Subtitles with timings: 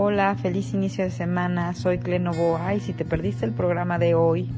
[0.00, 1.74] Hola, feliz inicio de semana.
[1.74, 4.48] Soy Clenovoa y si te perdiste el programa de hoy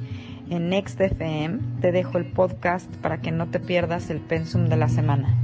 [0.50, 4.76] en Next FM, te dejo el podcast para que no te pierdas el pensum de
[4.76, 5.34] la semana.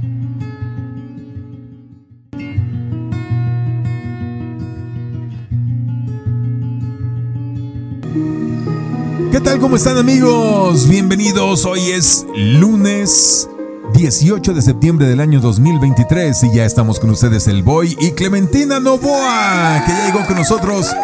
[9.31, 9.57] ¿Qué tal?
[9.57, 10.87] ¿Cómo están amigos?
[10.87, 11.65] Bienvenidos.
[11.65, 13.49] Hoy es lunes
[13.97, 18.79] 18 de septiembre del año 2023 y ya estamos con ustedes el Boy y Clementina
[18.79, 20.95] Novoa, que ya llegó con nosotros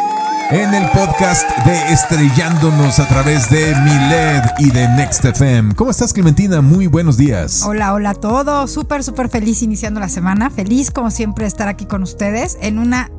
[0.52, 5.74] en el podcast de Estrellándonos a través de Miled y de Next FM.
[5.74, 6.62] ¿Cómo estás Clementina?
[6.62, 7.64] Muy buenos días.
[7.64, 8.70] Hola, hola a todos.
[8.72, 10.52] Súper, súper feliz iniciando la semana.
[10.52, 13.10] Feliz como siempre estar aquí con ustedes en una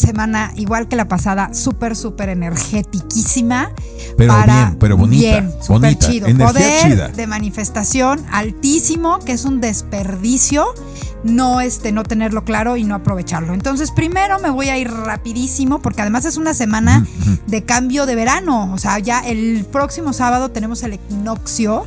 [0.00, 3.72] semana igual que la pasada, súper, súper energetiquísima.
[4.16, 6.26] Pero para bien, pero bonita, Bien, súper chido.
[6.36, 7.08] Poder chida.
[7.08, 10.74] de manifestación altísimo, que es un desperdicio
[11.22, 13.54] no este no tenerlo claro y no aprovecharlo.
[13.54, 17.06] Entonces, primero me voy a ir rapidísimo porque además es una semana
[17.46, 21.84] de cambio de verano, o sea, ya el próximo sábado tenemos el equinoccio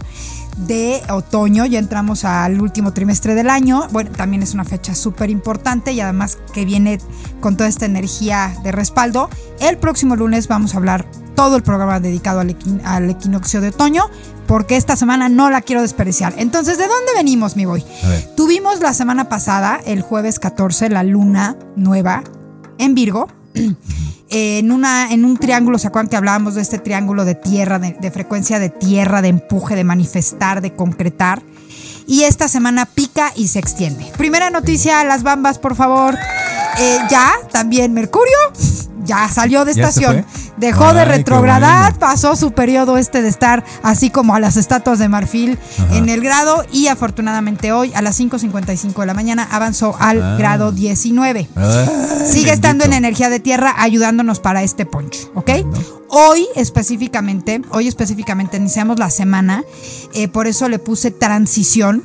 [0.57, 3.87] de otoño, ya entramos al último trimestre del año.
[3.91, 6.99] Bueno, también es una fecha súper importante y además que viene
[7.39, 9.29] con toda esta energía de respaldo.
[9.59, 13.69] El próximo lunes vamos a hablar todo el programa dedicado al, equin- al equinoccio de
[13.69, 14.03] otoño,
[14.47, 16.33] porque esta semana no la quiero desperdiciar.
[16.37, 17.83] Entonces, ¿de dónde venimos, mi boy?
[18.37, 22.23] Tuvimos la semana pasada, el jueves 14, la luna nueva
[22.77, 23.27] en Virgo.
[24.35, 27.93] En, una, en un triángulo, ¿se acuerdan que hablábamos de este triángulo de tierra, de,
[27.93, 31.43] de frecuencia de tierra, de empuje, de manifestar, de concretar?
[32.07, 34.11] Y esta semana pica y se extiende.
[34.17, 36.17] Primera noticia, las bambas, por favor.
[36.79, 38.37] Eh, ya, también Mercurio,
[39.05, 40.25] ya salió de ¿Ya se estación.
[40.57, 44.99] Dejó de Ay, retrogradar, pasó su periodo este de estar así como a las estatuas
[44.99, 45.95] de marfil Ajá.
[45.95, 50.35] en el grado y afortunadamente hoy a las 5.55 de la mañana avanzó al Ah.
[50.37, 51.49] grado 19.
[51.55, 51.89] Ay,
[52.25, 55.49] Sigue estando en energía de tierra ayudándonos para este punch, ¿ok?
[56.09, 59.63] Hoy específicamente, hoy específicamente iniciamos la semana,
[60.13, 62.03] eh, por eso le puse transición.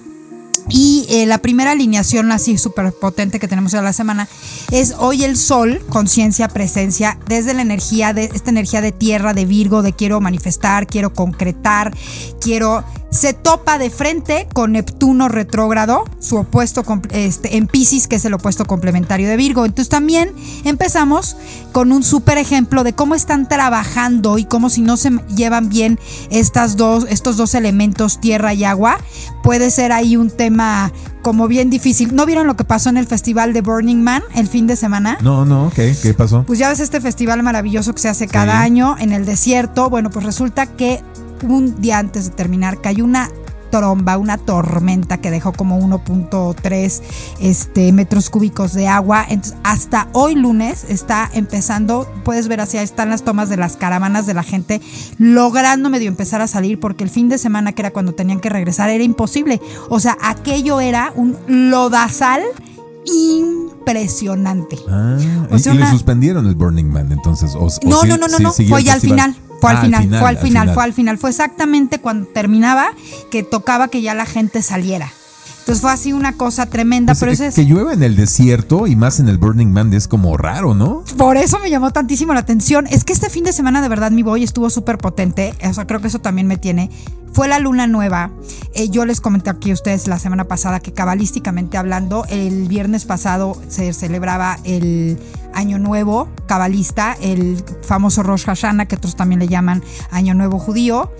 [0.70, 4.28] Y eh, la primera alineación así súper potente que tenemos en la semana
[4.70, 9.46] es hoy el sol, conciencia, presencia, desde la energía, de esta energía de tierra, de
[9.46, 11.94] Virgo, de quiero manifestar, quiero concretar,
[12.40, 12.84] quiero...
[13.10, 18.34] Se topa de frente con Neptuno retrógrado, su opuesto este, en Pisces, que es el
[18.34, 19.64] opuesto complementario de Virgo.
[19.64, 20.32] Entonces también
[20.64, 21.36] empezamos
[21.72, 25.98] con un súper ejemplo de cómo están trabajando y cómo si no se llevan bien
[26.30, 28.98] estas dos, estos dos elementos, tierra y agua,
[29.42, 30.92] puede ser ahí un tema
[31.22, 32.14] como bien difícil.
[32.14, 35.18] ¿No vieron lo que pasó en el festival de Burning Man el fin de semana?
[35.22, 35.96] No, no, ¿qué?
[36.00, 36.44] ¿Qué pasó?
[36.46, 39.90] Pues ya ves este festival maravilloso que se hace cada año en el desierto.
[39.90, 41.02] Bueno, pues resulta que
[41.42, 43.30] un día antes de terminar cayó una
[43.70, 47.02] tromba, una tormenta que dejó como 1.3
[47.40, 49.26] este, metros cúbicos de agua.
[49.28, 54.24] Entonces, hasta hoy lunes está empezando, puedes ver hacia están las tomas de las caravanas
[54.24, 54.80] de la gente
[55.18, 58.48] logrando medio empezar a salir porque el fin de semana que era cuando tenían que
[58.48, 59.60] regresar era imposible.
[59.90, 62.40] O sea, aquello era un lodazal
[63.04, 64.78] impresionante.
[64.88, 65.16] Ah,
[65.50, 67.54] O y, sea, y le suspendieron el Burning Man, entonces.
[67.54, 68.52] o- o No, sí- no, no, no, sí no.
[68.52, 69.36] Fue ya al final.
[69.60, 71.18] Fue al Ah, final, fue al final, fue al final.
[71.18, 72.88] Fue exactamente cuando terminaba
[73.30, 75.10] que tocaba que ya la gente saliera.
[75.60, 78.16] Entonces fue así una cosa tremenda, Pues, pero eh, eso es, Que llueva en el
[78.16, 81.04] desierto y más en el Burning Man es como raro, ¿no?
[81.18, 82.86] por eso me llamó tantísimo la atención.
[82.86, 85.52] Es que este fin de semana de verdad mi boy estuvo súper potente.
[85.68, 86.90] O sea, creo que eso también me tiene.
[87.32, 88.30] Fue la luna nueva.
[88.74, 93.04] Eh, yo les comenté aquí a ustedes la semana pasada que cabalísticamente hablando, el viernes
[93.04, 95.18] pasado se celebraba el
[95.54, 101.12] Año Nuevo cabalista, el famoso Rosh Hashanah, que otros también le llaman Año Nuevo judío,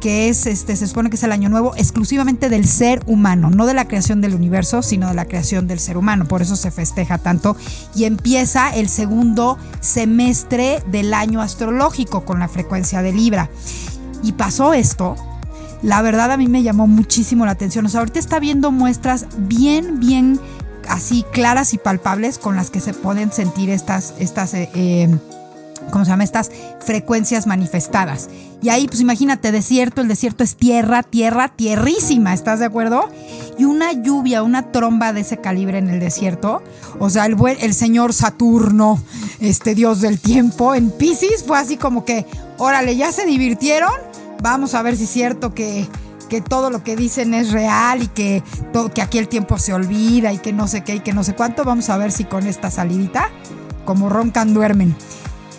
[0.00, 3.66] que es, este, se supone que es el Año Nuevo exclusivamente del ser humano, no
[3.66, 6.26] de la creación del universo, sino de la creación del ser humano.
[6.26, 7.56] Por eso se festeja tanto
[7.94, 13.48] y empieza el segundo semestre del año astrológico con la frecuencia de Libra.
[14.22, 15.16] Y pasó esto.
[15.84, 17.84] La verdad a mí me llamó muchísimo la atención.
[17.84, 20.40] O sea, ahorita está viendo muestras bien, bien
[20.88, 25.14] así claras y palpables con las que se pueden sentir estas, estas eh, eh,
[25.90, 26.24] ¿cómo se llama?
[26.24, 26.50] Estas
[26.80, 28.30] frecuencias manifestadas.
[28.62, 33.10] Y ahí, pues imagínate, desierto, el desierto es tierra, tierra, tierrísima, ¿estás de acuerdo?
[33.58, 36.62] Y una lluvia, una tromba de ese calibre en el desierto.
[36.98, 39.02] O sea, el, buen, el señor Saturno,
[39.38, 42.24] este dios del tiempo, en Pisces fue así como que,
[42.56, 43.92] órale, ya se divirtieron,
[44.44, 45.88] vamos a ver si es cierto que,
[46.28, 48.42] que todo lo que dicen es real y que,
[48.94, 51.34] que aquí el tiempo se olvida y que no sé qué y que no sé
[51.34, 51.64] cuánto.
[51.64, 53.30] Vamos a ver si con esta salidita,
[53.86, 54.94] como roncan, duermen.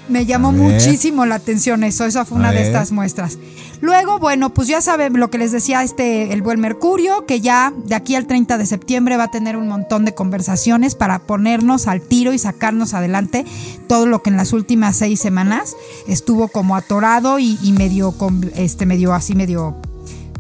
[0.08, 2.68] Me llamó muchísimo la atención eso, esa fue A una de ver.
[2.68, 3.38] estas muestras.
[3.82, 7.74] Luego, bueno, pues ya saben lo que les decía este el buen Mercurio, que ya
[7.86, 11.88] de aquí al 30 de septiembre va a tener un montón de conversaciones para ponernos
[11.88, 13.46] al tiro y sacarnos adelante
[13.88, 15.76] todo lo que en las últimas seis semanas
[16.08, 18.14] estuvo como atorado y, y medio,
[18.56, 19.76] este, medio así, medio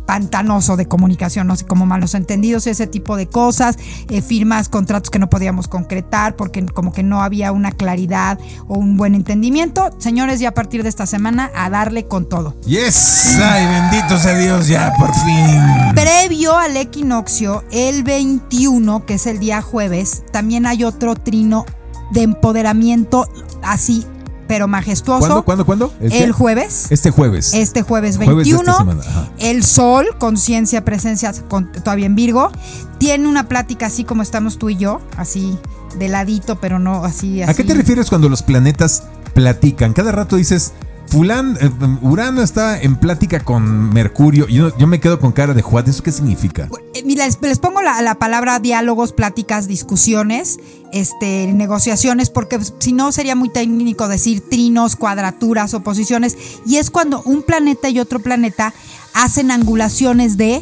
[0.05, 3.77] pantanoso de comunicación, no sé, como malos entendidos, ese tipo de cosas,
[4.09, 8.75] eh, firmas, contratos que no podíamos concretar porque como que no había una claridad o
[8.75, 9.89] un buen entendimiento.
[9.97, 12.55] Señores, ya a partir de esta semana a darle con todo.
[12.65, 15.61] Yes, ay, bendito sea Dios, ya por fin.
[15.95, 21.65] Previo al equinoccio, el 21, que es el día jueves, también hay otro trino
[22.11, 23.27] de empoderamiento
[23.63, 24.05] así,
[24.47, 25.19] pero majestuoso.
[25.19, 25.93] ¿Cuándo, cuándo, cuándo?
[26.01, 26.87] ¿El jueves.
[26.91, 27.53] Este jueves.
[27.53, 29.29] Este jueves Jueves de 21, esta semana, ajá.
[29.39, 32.51] el Sol, conciencia, presencia, con- todavía en Virgo,
[32.97, 35.57] tiene una plática así como estamos tú y yo, así
[35.97, 37.41] de ladito, pero no así.
[37.41, 37.63] ¿A qué así.
[37.63, 39.03] te refieres cuando los planetas
[39.33, 39.93] platican?
[39.93, 40.73] Cada rato dices,
[41.13, 41.69] Eh,
[42.01, 44.47] Urano está en plática con Mercurio.
[44.49, 45.87] y Yo, yo me quedo con cara de Juan.
[45.87, 46.69] ¿Eso qué significa?
[46.93, 50.59] Eh, Mira, les, les pongo la, la palabra diálogos, pláticas, discusiones,
[50.91, 56.37] este, negociaciones, porque pues, si no sería muy técnico decir trinos, cuadraturas, oposiciones.
[56.65, 58.73] Y es cuando un planeta y otro planeta
[59.13, 60.61] hacen angulaciones de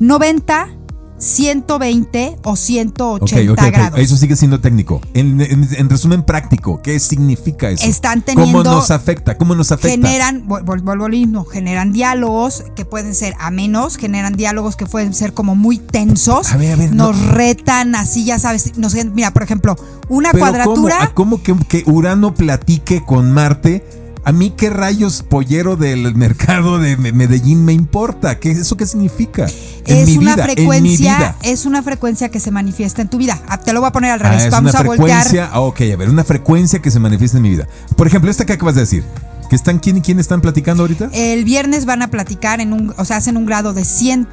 [0.00, 0.68] 90,
[1.18, 3.72] 120 o 180 Ok, ok, ok.
[3.72, 3.98] grados.
[4.00, 5.00] Eso sigue siendo técnico.
[5.14, 7.86] En, en- en resumen práctico, ¿qué significa eso?
[7.86, 9.36] Están ¿Cómo teniendo- nos afecta?
[9.38, 9.88] ¿Cómo nos afecta?
[10.08, 15.14] generan, vuelvo a lo mismo, generan diálogos que pueden ser amenos, generan diálogos que pueden
[15.14, 17.32] ser como muy tensos, A ver, a ver, nos no.
[17.32, 19.76] retan así, ya sabes, nos, mira, por ejemplo,
[20.08, 24.03] una Pero cuadratura, ¿cómo, ¿a cómo que Urano platique con Marte?
[24.26, 28.38] A mí qué rayos pollero del mercado de Me- Medellín me importa.
[28.40, 29.46] ¿Qué, ¿Eso qué significa?
[29.86, 31.36] En es mi una vida, en mi frecuencia, vida.
[31.42, 33.38] es una frecuencia que se manifiesta en tu vida.
[33.48, 35.20] Ah, Te lo voy a poner al Ah, revés, es vamos una a voltear.
[35.22, 35.50] frecuencia.
[35.52, 37.68] ah, ok, a ver, una frecuencia que se manifiesta en mi vida.
[37.96, 39.04] Por ejemplo, esta que acabas de decir.
[39.50, 41.10] ¿Que están quién y quién están platicando ahorita?
[41.12, 44.26] El viernes van a platicar en un, o sea, hacen un grado de 100,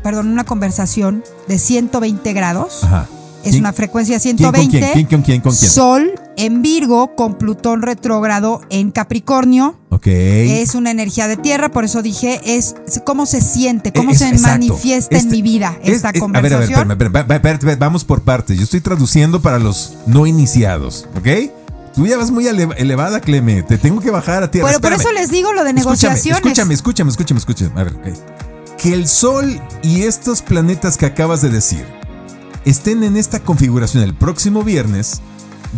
[0.00, 2.84] perdón, una conversación de 120 grados.
[2.84, 3.08] Ajá.
[3.42, 4.78] Es ¿Quién- una frecuencia ¿Quién con 120.
[4.78, 4.92] quién?
[4.92, 5.40] ¿Quién con quién?
[5.40, 5.70] ¿Con quién?
[5.70, 9.78] Sol en Virgo con Plutón retrógrado en Capricornio.
[9.90, 10.06] Ok.
[10.08, 14.28] Es una energía de tierra, por eso dije, es cómo se siente, cómo Es- se
[14.28, 14.48] exacto.
[14.48, 16.34] manifiesta en Este- mi vida es- esta es- conversación.
[16.34, 18.56] A ver, a ver, espérame, espérame, espérate, vamos por partes.
[18.58, 21.50] Yo estoy traduciendo para los no iniciados, ¿ok?
[21.94, 23.62] Tú ya vas muy ele- elevada, Cleme.
[23.62, 24.66] Te tengo que bajar a tierra.
[24.66, 25.14] Pero por Espérame.
[25.14, 26.42] eso les digo lo de Escúchame, negociaciones.
[26.42, 27.80] Escúchame, escúchame, escúchame, escúchame.
[27.80, 28.76] A ver, ok.
[28.78, 31.84] Que el Sol y estos planetas que acabas de decir
[32.64, 35.20] estén en esta configuración el próximo viernes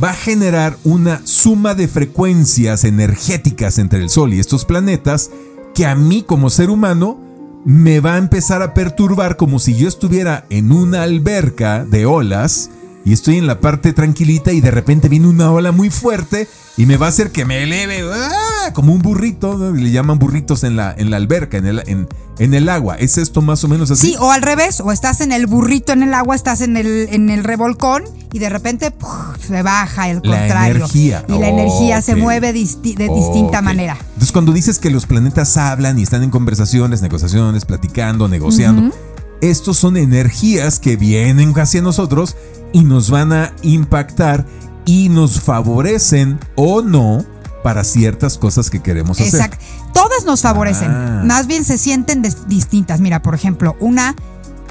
[0.03, 5.31] va a generar una suma de frecuencias energéticas entre el Sol y estos planetas
[5.75, 7.19] que a mí como ser humano
[7.65, 12.71] me va a empezar a perturbar como si yo estuviera en una alberca de olas
[13.07, 16.85] y estoy en la parte tranquilita y de repente viene una ola muy fuerte y
[16.87, 18.73] me va a hacer que me eleve ¡ah!
[18.75, 19.71] como un burrito, ¿no?
[19.73, 22.09] le llaman burritos en la, en la alberca, en el, en,
[22.39, 22.97] en el agua.
[22.97, 24.09] ¿Es esto más o menos así?
[24.09, 27.09] Sí, o al revés, o estás en el burrito en el agua, estás en el,
[27.11, 28.93] en el revolcón y de repente
[29.41, 30.75] se baja el La contrario.
[30.77, 31.25] energía.
[31.29, 33.97] Y la energía se mueve disti- de distinta manera.
[34.09, 38.93] Entonces, cuando dices que los planetas hablan y están en conversaciones, negociaciones, platicando, negociando,
[39.41, 42.37] estos son energías que vienen hacia nosotros
[42.73, 44.47] y nos van a impactar
[44.85, 47.25] y nos favorecen o no
[47.63, 49.35] para ciertas cosas que queremos hacer.
[49.35, 49.65] Exacto.
[49.93, 50.91] Todas nos favorecen.
[50.91, 51.23] Ah.
[51.25, 53.01] Más bien se sienten distintas.
[53.01, 54.15] Mira, por ejemplo, una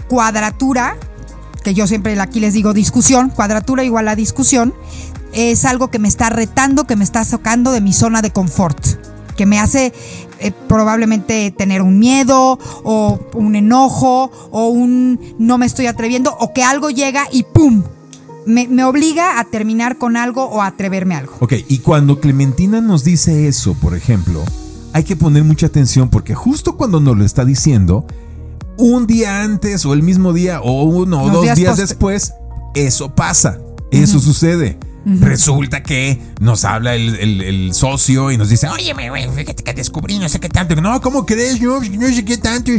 [0.08, 0.96] cuadratura,
[1.64, 4.74] que yo siempre aquí les digo discusión, cuadratura igual a discusión,
[5.34, 8.80] es algo que me está retando, que me está sacando de mi zona de confort,
[9.36, 9.94] que me hace
[10.40, 16.54] eh, probablemente tener un miedo o un enojo o un no me estoy atreviendo o
[16.54, 17.84] que algo llega y ¡pum!
[18.46, 21.34] Me, me obliga a terminar con algo o a atreverme a algo.
[21.40, 24.44] Ok, y cuando Clementina nos dice eso, por ejemplo,
[24.94, 28.06] hay que poner mucha atención porque justo cuando nos lo está diciendo,
[28.78, 32.34] un día antes o el mismo día o uno o dos días después,
[32.76, 33.60] eso pasa,
[33.92, 34.78] eso sucede.
[35.06, 39.74] Resulta que nos habla el, el- el socio y nos dice, oye, güey, fíjate que
[39.74, 40.76] descubrí no sé qué tanto.
[40.76, 41.62] No, ¿cómo crees?
[41.62, 42.72] No, no sé qué tanto.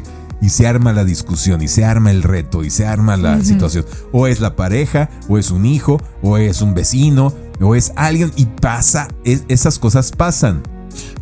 [0.42, 3.87] Y se arma la discusión, y se arma el reto, y se arma la situación.
[4.12, 8.30] O es la pareja, o es un hijo, o es un vecino, o es alguien,
[8.37, 10.62] y pasa, es- esas cosas pasan.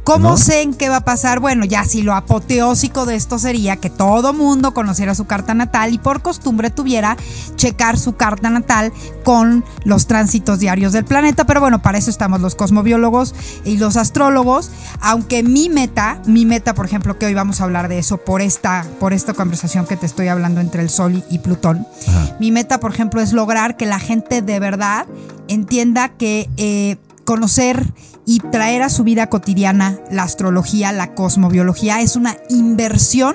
[0.04, 0.37] ¿Cómo ¿No?
[0.37, 1.40] sé en qué va a pasar?
[1.40, 5.95] Bueno, ya si lo apoteósico de esto sería que todo mundo conociera su carta natal
[5.95, 7.16] y por costumbre tuviera
[7.57, 8.93] checar su carta natal
[9.25, 11.47] con los tránsitos diarios del planeta.
[11.47, 14.71] Pero bueno, para eso estamos los cosmobiólogos y los astrólogos.
[15.00, 18.43] Aunque mi meta, mi meta, por ejemplo, que hoy vamos a hablar de eso por
[18.43, 21.87] esta, por esta conversación que te estoy hablando entre el Sol y, Plutón.
[22.07, 22.37] Ajá.
[22.40, 25.07] Mi meta, por ejemplo, es lograr que la gente de verdad
[25.49, 27.93] entienda que eh, conocer
[28.26, 33.35] y traer a su vida cotidiana la astrología, la cosmobiología, es una inversión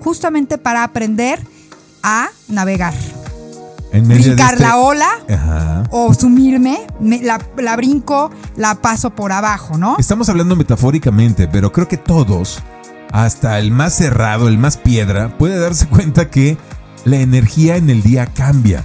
[0.00, 1.40] justamente para aprender
[2.02, 2.94] a navegar.
[3.92, 5.84] En Brincar este- la ola Ajá.
[5.90, 9.96] o sumirme, me- la, la brinco, la paso por abajo, ¿no?
[9.98, 12.60] Estamos hablando metafóricamente, pero creo que todos,
[13.12, 16.56] hasta el más cerrado, el más piedra, puede darse cuenta que
[17.04, 18.82] la energía en el día cambia.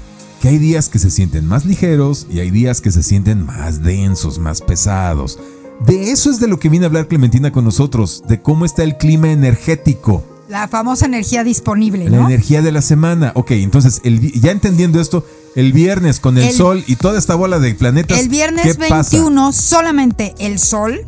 [0.47, 3.83] Que hay días que se sienten más ligeros y hay días que se sienten más
[3.83, 5.37] densos, más pesados.
[5.85, 8.83] De eso es de lo que viene a hablar Clementina con nosotros, de cómo está
[8.83, 10.23] el clima energético.
[10.47, 12.27] La famosa energía disponible, La ¿no?
[12.27, 13.33] energía de la semana.
[13.35, 15.25] Ok, entonces, el ya entendiendo esto,
[15.57, 18.17] el viernes con el, El- sol y toda esta bola de planetas.
[18.17, 19.17] El viernes ¿qué pasa?
[19.17, 21.05] 21, solamente el sol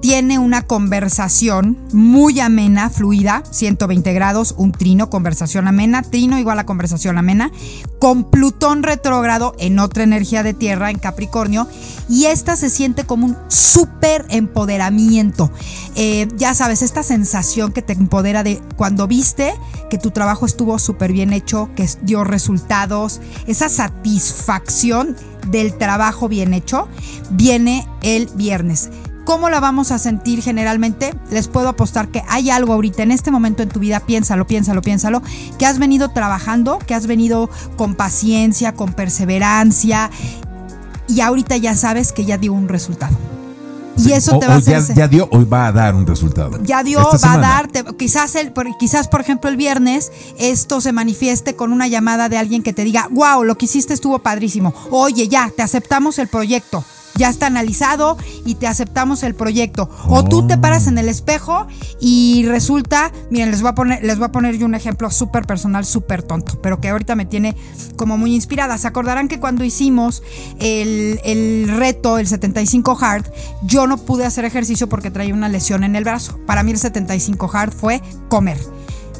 [0.00, 6.66] tiene una conversación muy amena, fluida, 120 grados, un trino, conversación amena, trino igual a
[6.66, 7.50] conversación amena,
[7.98, 11.66] con Plutón retrógrado en otra energía de tierra, en Capricornio,
[12.08, 15.50] y esta se siente como un súper empoderamiento.
[15.96, 19.54] Eh, ya sabes, esta sensación que te empodera de cuando viste
[19.90, 25.16] que tu trabajo estuvo súper bien hecho, que dio resultados, esa satisfacción
[25.48, 26.88] del trabajo bien hecho,
[27.30, 28.90] viene el viernes.
[29.28, 31.14] ¿Cómo la vamos a sentir generalmente?
[31.30, 34.80] Les puedo apostar que hay algo ahorita en este momento en tu vida, piénsalo, piénsalo,
[34.80, 35.22] piénsalo,
[35.58, 40.10] que has venido trabajando, que has venido con paciencia, con perseverancia
[41.08, 43.14] y ahorita ya sabes que ya dio un resultado.
[43.98, 44.82] Y eso O- te va a hacer...
[44.86, 46.58] ya, ya dio o va a dar un resultado.
[46.62, 50.80] Ya dio, Esta va a dar, te- quizás, el, quizás por ejemplo el viernes esto
[50.80, 54.20] se manifieste con una llamada de alguien que te diga, wow, lo que hiciste estuvo
[54.20, 54.72] padrísimo.
[54.90, 56.82] Oye, ya, te aceptamos el proyecto.
[57.18, 59.90] Ya está analizado y te aceptamos el proyecto.
[60.08, 61.66] O tú te paras en el espejo
[62.00, 65.44] y resulta, miren, les voy a poner, les voy a poner yo un ejemplo súper
[65.44, 67.56] personal, súper tonto, pero que ahorita me tiene
[67.96, 68.78] como muy inspirada.
[68.78, 70.22] Se acordarán que cuando hicimos
[70.60, 73.26] el, el reto, el 75 hard,
[73.62, 76.38] yo no pude hacer ejercicio porque traía una lesión en el brazo.
[76.46, 78.58] Para mí el 75 hard fue comer.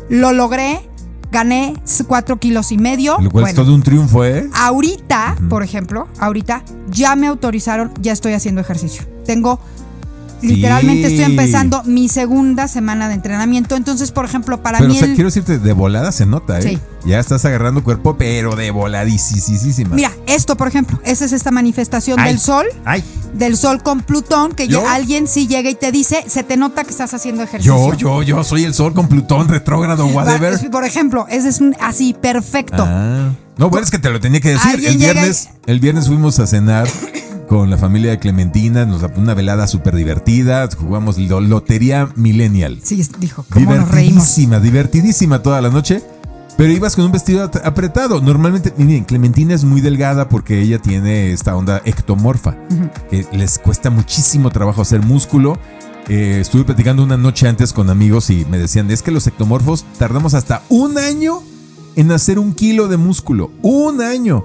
[0.08, 0.87] Lo logré,
[1.30, 1.74] gané
[2.06, 3.18] 4 kilos y medio.
[3.20, 4.48] Lo cual es Bueno, todo un triunfo, ¿eh?
[4.54, 9.04] Ahorita, por ejemplo, ahorita ya me autorizaron, ya estoy haciendo ejercicio.
[9.24, 9.60] Tengo,
[10.42, 13.76] literalmente estoy empezando mi segunda semana de entrenamiento.
[13.76, 16.58] Entonces, por ejemplo, para Pero mí o sea, el- quiero decirte, de volada se nota,
[16.60, 16.62] ¿eh?
[16.62, 16.78] Sí.
[17.04, 19.94] Ya estás agarrando cuerpo, pero de voladísima.
[19.94, 22.32] Mira, esto, por ejemplo, esa es esta manifestación Ay.
[22.32, 23.02] del sol, Ay,
[23.34, 26.90] del sol con Plutón, que alguien sí llega y te dice, se te nota que
[26.90, 27.92] estás haciendo ejercicio.
[27.92, 30.70] yo, yo, yo soy el sol con Plutón, retrógrado, whatever.
[30.70, 32.84] Por ejemplo, ese es un, así perfecto.
[32.86, 33.30] Ah.
[33.56, 34.74] No, bueno, es que te lo tenía que decir.
[34.74, 36.88] El llega viernes, el viernes fuimos a cenar
[37.48, 42.78] con la familia de Clementina, nos una velada súper divertida, jugamos lo- Lotería Millennial.
[42.82, 43.90] Sí, dijo, ¿cómo nos?
[43.90, 46.02] Divertidísima, divertidísima toda la noche.
[46.56, 48.20] Pero ibas con un vestido apretado.
[48.20, 52.56] Normalmente, miren, Clementina es muy delgada porque ella tiene esta onda ectomorfa,
[53.10, 55.56] que les cuesta muchísimo trabajo hacer músculo.
[56.08, 59.84] Eh, estuve platicando una noche antes con amigos y me decían, es que los ectomorfos
[59.98, 61.42] tardamos hasta un año
[61.94, 63.52] en hacer un kilo de músculo.
[63.62, 64.44] Un año.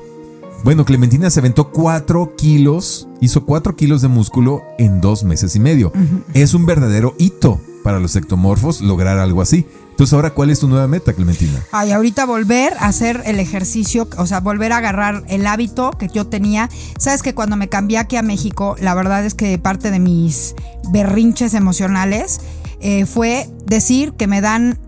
[0.64, 5.60] Bueno, Clementina se aventó 4 kilos, hizo 4 kilos de músculo en dos meses y
[5.60, 5.92] medio.
[6.34, 9.66] Es un verdadero hito para los ectomorfos lograr algo así.
[9.90, 11.62] Entonces, ahora, ¿cuál es tu nueva meta, Clementina?
[11.74, 16.08] Ay, ahorita volver a hacer el ejercicio, o sea, volver a agarrar el hábito que
[16.08, 16.70] yo tenía.
[16.98, 20.56] Sabes que cuando me cambié aquí a México, la verdad es que parte de mis
[20.92, 22.40] berrinches emocionales
[22.80, 24.80] eh, fue decir que me dan,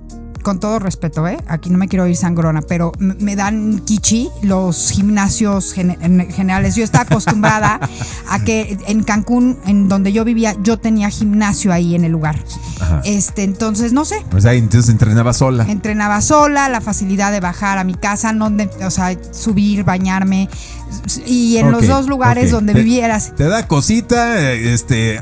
[0.46, 1.38] con todo respeto, ¿eh?
[1.48, 6.76] aquí no me quiero ir sangrona, pero me dan kichi los gimnasios gen- en- generales.
[6.76, 7.80] Yo estaba acostumbrada
[8.30, 12.38] a que en Cancún, en donde yo vivía, yo tenía gimnasio ahí en el lugar.
[12.80, 13.02] Ajá.
[13.06, 15.66] Este, entonces, no sé, O sea, entonces entrenaba sola.
[15.68, 20.48] entrenaba sola, la facilidad de bajar a mi casa, no de- o sea, subir, bañarme.
[21.26, 23.34] Y en los dos lugares donde Te- vivieras.
[23.36, 25.20] Te da cosita, este,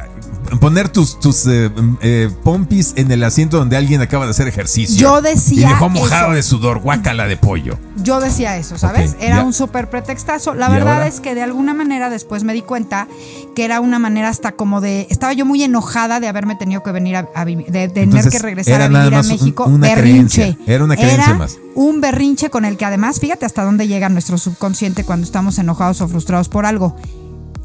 [0.60, 1.70] poner tus, tus eh,
[2.02, 4.98] eh, pompis en el asiento donde alguien acaba de hacer ejercicio.
[4.98, 6.34] Yo decía Y dejó mojado eso.
[6.36, 7.78] de sudor, guácala de pollo.
[7.98, 9.16] Yo decía eso, ¿sabes?
[9.20, 9.44] Era ya.
[9.44, 10.54] un súper pretextazo.
[10.54, 11.08] La ¿Y verdad ahora?
[11.08, 13.08] es que de alguna manera después me di cuenta
[13.56, 15.08] que era una manera hasta como de.
[15.10, 18.32] Estaba yo muy enojada de haberme tenido que venir a, a vivir, de, tener Entonces,
[18.32, 19.66] que regresar a vivir a un- México.
[19.66, 20.42] una berrinche.
[20.56, 21.58] creencia, era una creencia más.
[21.76, 26.02] Un berrinche con el que además, fíjate hasta dónde llega nuestro subconsciente cuando estamos enojados
[26.02, 26.96] o frustrados por algo.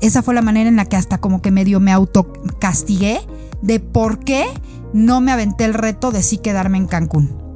[0.01, 3.21] Esa fue la manera en la que hasta como que medio me autocastigué
[3.63, 4.47] de por qué
[4.93, 7.49] no me aventé el reto de sí quedarme en Cancún.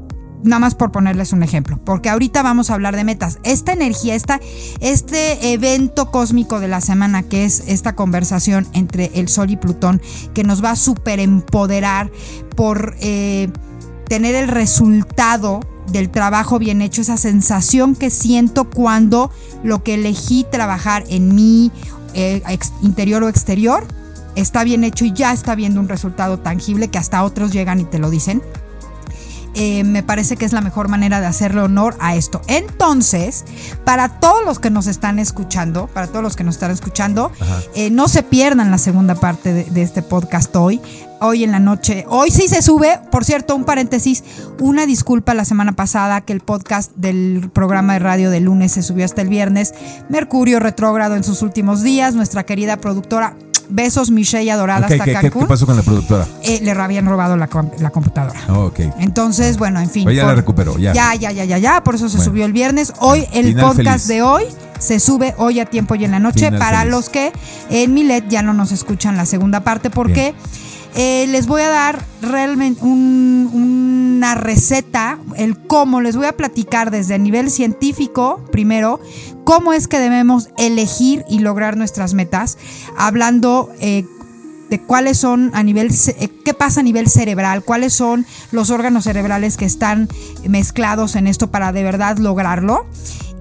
[0.43, 3.39] Nada más por ponerles un ejemplo, porque ahorita vamos a hablar de metas.
[3.45, 4.41] Esta energía, esta,
[4.81, 10.03] este evento cósmico de la semana, que es esta conversación entre el Sol y Plutón,
[10.35, 12.11] que nos va a super empoderar
[12.57, 13.51] por eh,
[14.09, 15.61] tener el resultado
[15.93, 19.31] del trabajo bien hecho, esa sensación que siento cuando
[19.63, 21.71] lo que elegí trabajar en mí
[22.15, 22.43] eh,
[22.83, 23.87] interior o exterior,
[24.35, 27.85] está bien hecho y ya está viendo un resultado tangible que hasta otros llegan y
[27.85, 28.43] te lo dicen.
[29.55, 32.41] Eh, me parece que es la mejor manera de hacerle honor a esto.
[32.47, 33.45] Entonces,
[33.85, 37.31] para todos los que nos están escuchando, para todos los que nos están escuchando,
[37.75, 40.81] eh, no se pierdan la segunda parte de, de este podcast hoy.
[41.25, 44.25] Hoy en la noche, hoy sí se sube, por cierto, un paréntesis,
[44.59, 48.83] una disculpa la semana pasada que el podcast del programa de radio de lunes se
[48.83, 49.73] subió hasta el viernes.
[50.09, 53.37] Mercurio retrógrado en sus últimos días, nuestra querida productora,
[53.69, 56.27] besos Michelle adorada Ok, hasta ¿qué, Cancún, qué pasó con la productora?
[56.43, 58.41] eh, le habían robado la, la computadora.
[58.49, 58.81] Oh, ok.
[58.99, 60.05] Entonces, bueno, en fin.
[60.05, 60.93] Pero ya la recuperó, ya.
[60.93, 61.83] Ya, ya, ya, ya, ya.
[61.85, 62.31] Por eso se Bueno.
[62.31, 62.93] subió el viernes.
[63.01, 64.09] Hoy el Final podcast feliz.
[64.09, 64.45] de hoy
[64.79, 66.91] se sube hoy a tiempo y en la noche Final para feliz.
[66.93, 67.33] los que
[67.71, 70.35] en Milet ya no nos escuchan la segunda parte porque
[70.95, 76.91] eh, les voy a dar realmente un- una receta, el cómo, les voy a platicar
[76.91, 79.01] desde el nivel científico primero,
[79.45, 82.57] cómo es que debemos elegir y lograr nuestras metas,
[82.97, 84.05] hablando eh,
[84.71, 89.05] de cuáles son a nivel, eh, qué pasa a nivel cerebral, cuáles son los órganos
[89.05, 90.09] cerebrales que están
[90.49, 92.87] mezclados en esto para de verdad lograrlo.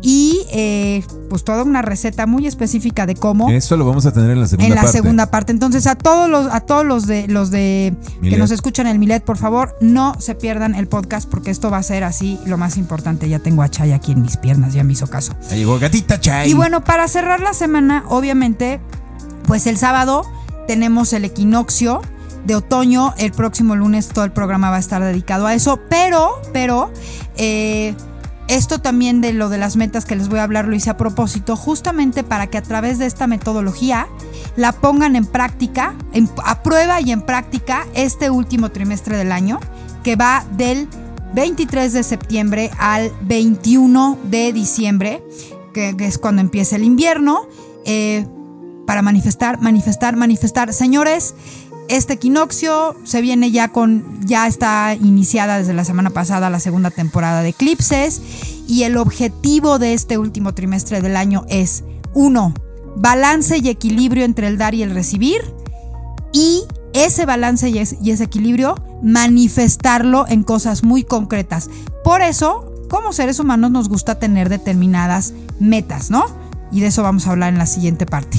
[0.02, 4.32] Y eh, pues toda una receta muy específica de cómo Eso lo vamos a tener
[4.32, 4.98] en la segunda en la parte.
[4.98, 5.52] segunda parte.
[5.52, 9.24] Entonces, a todos los, a todos los de los de que nos escuchan el Milet,
[9.24, 12.78] por favor, no se pierdan el podcast porque esto va a ser así lo más
[12.78, 13.30] importante.
[13.30, 15.34] Ya tengo a Chay aquí en mis piernas, ya me hizo caso.
[15.52, 16.50] Ahí llegó Gatita Chay.
[16.50, 18.80] Y bueno, para cerrar la semana, obviamente,
[19.46, 20.24] pues el sábado
[20.68, 22.02] tenemos el equinoccio
[22.46, 23.14] de otoño.
[23.18, 25.80] El próximo lunes todo el programa va a estar dedicado a eso.
[25.90, 26.92] Pero, pero,
[27.38, 27.94] eh,
[28.52, 30.98] esto también de lo de las metas que les voy a hablar lo hice a
[30.98, 34.08] propósito, justamente para que a través de esta metodología
[34.58, 35.96] la pongan en práctica,
[36.44, 39.60] a prueba y en práctica este último trimestre del año,
[40.04, 40.90] que va del
[41.34, 45.24] 23 de septiembre al 21 de diciembre,
[45.74, 47.48] que, que es cuando empieza el invierno,
[47.86, 48.26] eh,
[48.86, 50.74] para manifestar, manifestar, manifestar.
[50.74, 51.36] Señores,
[51.96, 56.90] este equinoccio se viene ya con, ya está iniciada desde la semana pasada la segunda
[56.92, 58.22] temporada de eclipses
[58.68, 61.84] y el objetivo de este último trimestre del año es,
[62.14, 62.54] uno,
[62.96, 65.42] balance y equilibrio entre el dar y el recibir
[66.34, 71.70] y ese balance y, es- y ese equilibrio manifestarlo en cosas muy concretas.
[72.04, 76.26] Por eso, como seres humanos nos gusta tener determinadas metas, ¿no?
[76.72, 78.38] Y de eso vamos a hablar en la siguiente parte.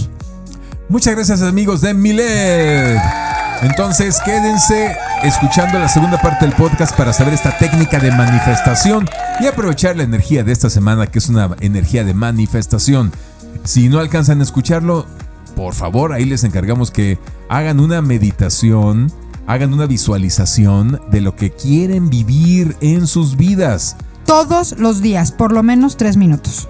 [0.88, 2.98] Muchas gracias amigos de Milet.
[3.62, 9.46] Entonces quédense escuchando la segunda parte del podcast para saber esta técnica de manifestación y
[9.46, 13.12] aprovechar la energía de esta semana que es una energía de manifestación.
[13.62, 15.06] Si no alcanzan a escucharlo,
[15.54, 19.12] por favor ahí les encargamos que hagan una meditación,
[19.46, 23.96] hagan una visualización de lo que quieren vivir en sus vidas.
[24.26, 26.68] Todos los días, por lo menos tres minutos.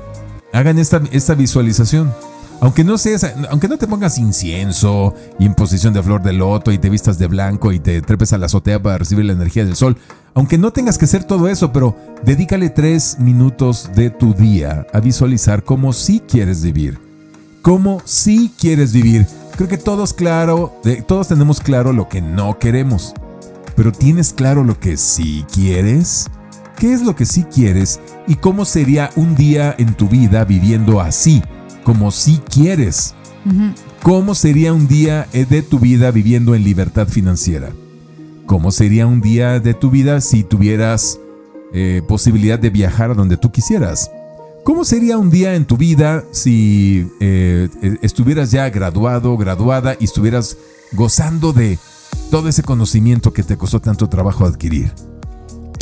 [0.53, 2.13] Hagan esta, esta visualización.
[2.63, 6.71] Aunque no seas, aunque no te pongas incienso y en posición de flor de loto
[6.71, 9.65] y te vistas de blanco y te trepes a la azotea para recibir la energía
[9.65, 9.97] del sol,
[10.33, 15.01] aunque no tengas que hacer todo eso, pero dedícale tres minutos de tu día a
[15.01, 17.01] visualizar cómo sí quieres vivir.
[17.63, 19.27] Cómo sí quieres vivir.
[19.57, 23.13] Creo que todos claro, eh, todos tenemos claro lo que no queremos.
[23.75, 26.29] Pero ¿tienes claro lo que sí quieres?
[26.77, 27.99] ¿Qué es lo que sí quieres
[28.29, 31.43] y cómo sería un día en tu vida viviendo así,
[31.85, 33.15] como sí quieres?
[34.03, 37.73] ¿Cómo sería un día eh, de tu vida viviendo en libertad financiera?
[38.47, 41.19] ¿Cómo sería un día de tu vida si tuvieras
[41.73, 44.11] eh, posibilidad de viajar a donde tú quisieras?
[44.65, 50.05] ¿Cómo sería un día en tu vida si eh, eh, estuvieras ya graduado, graduada y
[50.05, 50.57] estuvieras
[50.93, 51.81] gozando de
[52.31, 54.93] todo ese conocimiento que te costó tanto trabajo adquirir?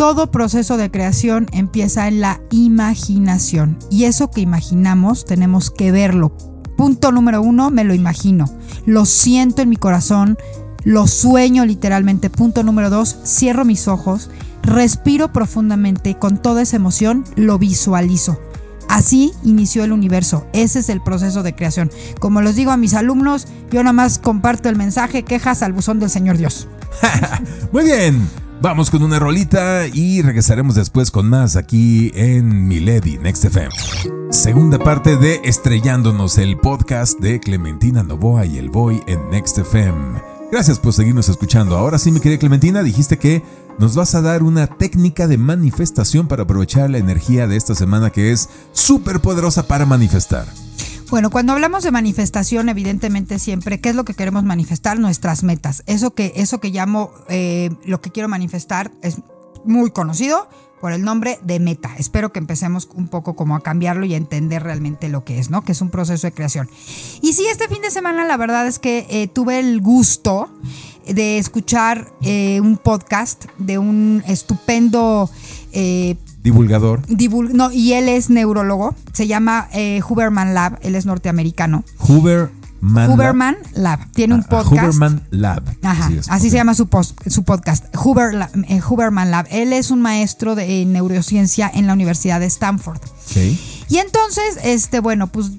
[0.00, 6.34] Todo proceso de creación empieza en la imaginación y eso que imaginamos tenemos que verlo.
[6.74, 8.46] Punto número uno, me lo imagino.
[8.86, 10.38] Lo siento en mi corazón,
[10.84, 12.30] lo sueño literalmente.
[12.30, 14.30] Punto número dos, cierro mis ojos,
[14.62, 18.40] respiro profundamente y con toda esa emoción lo visualizo.
[18.88, 20.46] Así inició el universo.
[20.54, 21.90] Ese es el proceso de creación.
[22.20, 26.00] Como les digo a mis alumnos, yo nada más comparto el mensaje, quejas al buzón
[26.00, 26.68] del Señor Dios.
[27.72, 28.26] Muy bien,
[28.61, 33.70] vamos con una rolita y regresaremos después con más aquí en Milady Next FM.
[34.31, 40.20] Segunda parte de Estrellándonos, el podcast de Clementina Novoa y el Boy en Next FM.
[40.53, 41.77] Gracias por seguirnos escuchando.
[41.77, 43.42] Ahora sí, mi querida Clementina, dijiste que
[43.79, 48.11] nos vas a dar una técnica de manifestación para aprovechar la energía de esta semana
[48.11, 50.46] que es súper poderosa para manifestar.
[51.11, 55.01] Bueno, cuando hablamos de manifestación, evidentemente siempre, ¿qué es lo que queremos manifestar?
[55.01, 55.83] Nuestras metas.
[55.87, 59.16] Eso que, eso que llamo, eh, lo que quiero manifestar es
[59.64, 60.49] muy conocido,
[60.81, 61.94] por el nombre de Meta.
[61.99, 65.51] Espero que empecemos un poco como a cambiarlo y a entender realmente lo que es,
[65.51, 65.62] ¿no?
[65.62, 66.68] Que es un proceso de creación.
[67.20, 70.49] Y sí, este fin de semana la verdad es que eh, tuve el gusto
[71.07, 75.31] de escuchar eh, un podcast de un estupendo
[75.73, 77.03] eh, Divulgador.
[77.07, 81.85] divul- no, y él es neurólogo, se llama eh, Huberman Lab, él es norteamericano.
[82.09, 83.11] Huberman.
[83.11, 84.46] Huberman Lab, tiene un Lab.
[84.53, 84.72] Ah, podcast.
[84.85, 85.62] Huberman Lab.
[85.83, 86.88] Ajá, así, es, se llama su,
[87.26, 89.46] su podcast, Huber eh, Huberman Lab.
[89.50, 93.00] Él es un maestro de eh, neurociencia en la Universidad de Stanford.
[93.90, 95.50] Y entonces, este, bueno, pues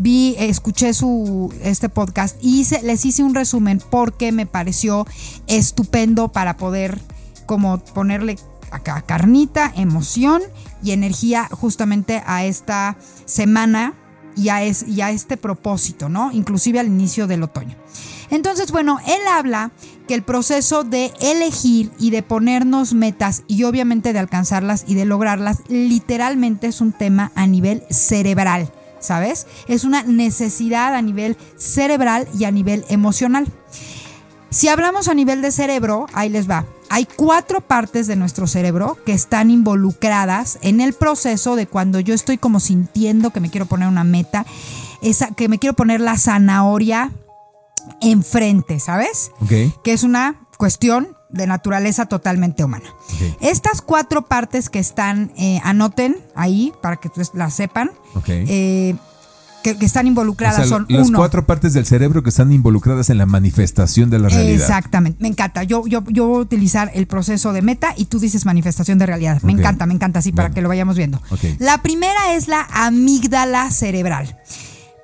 [0.00, 5.06] vi, escuché su este podcast y les hice un resumen porque me pareció
[5.46, 7.00] estupendo para poder
[7.46, 8.36] como ponerle
[8.72, 10.42] acá carnita, emoción
[10.82, 13.94] y energía justamente a esta semana
[14.34, 16.32] y a, y a este propósito, ¿no?
[16.32, 17.76] Inclusive al inicio del otoño.
[18.30, 19.72] Entonces, bueno, él habla
[20.08, 25.04] que el proceso de elegir y de ponernos metas y obviamente de alcanzarlas y de
[25.04, 29.46] lograrlas, literalmente es un tema a nivel cerebral, ¿sabes?
[29.68, 33.46] Es una necesidad a nivel cerebral y a nivel emocional.
[34.52, 36.66] Si hablamos a nivel de cerebro, ahí les va.
[36.90, 42.12] Hay cuatro partes de nuestro cerebro que están involucradas en el proceso de cuando yo
[42.14, 44.44] estoy como sintiendo que me quiero poner una meta,
[45.00, 47.10] esa, que me quiero poner la zanahoria
[48.02, 49.30] enfrente, ¿sabes?
[49.40, 49.82] Ok.
[49.82, 52.90] Que es una cuestión de naturaleza totalmente humana.
[53.40, 58.28] Estas cuatro partes que están, eh, anoten ahí para que las sepan, Ok.
[58.28, 58.94] eh,
[59.62, 61.18] que, que están O involucradas sea, son las uno.
[61.18, 64.54] cuatro partes del cerebro que están involucradas en la manifestación de la realidad.
[64.60, 65.62] Exactamente, me encanta.
[65.62, 69.06] Yo, yo, yo voy a utilizar el proceso de meta y tú dices manifestación de
[69.06, 69.40] realidad.
[69.42, 71.20] Me encanta, me encanta así para que lo vayamos viendo.
[71.58, 74.36] La primera es la amígdala cerebral.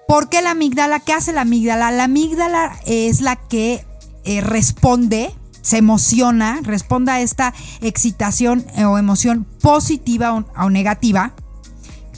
[0.07, 1.01] ¿Por qué la amígdala?
[1.01, 1.91] ¿Qué hace la amígdala?
[1.91, 3.85] La amígdala es la que
[4.25, 11.33] eh, responde, se emociona, responde a esta excitación eh, o emoción positiva o, o negativa,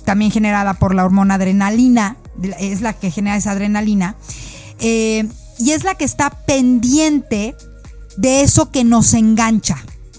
[0.04, 2.16] también generada por la hormona adrenalina,
[2.58, 4.16] es la que genera esa adrenalina,
[4.80, 7.54] eh, y es la que está pendiente
[8.16, 9.76] de eso que nos engancha,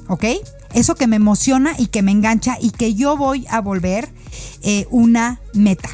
[0.07, 0.25] ¿ok?
[0.73, 4.09] Eso que me emociona y que me engancha y que yo voy a volver
[4.61, 5.89] eh, una meta.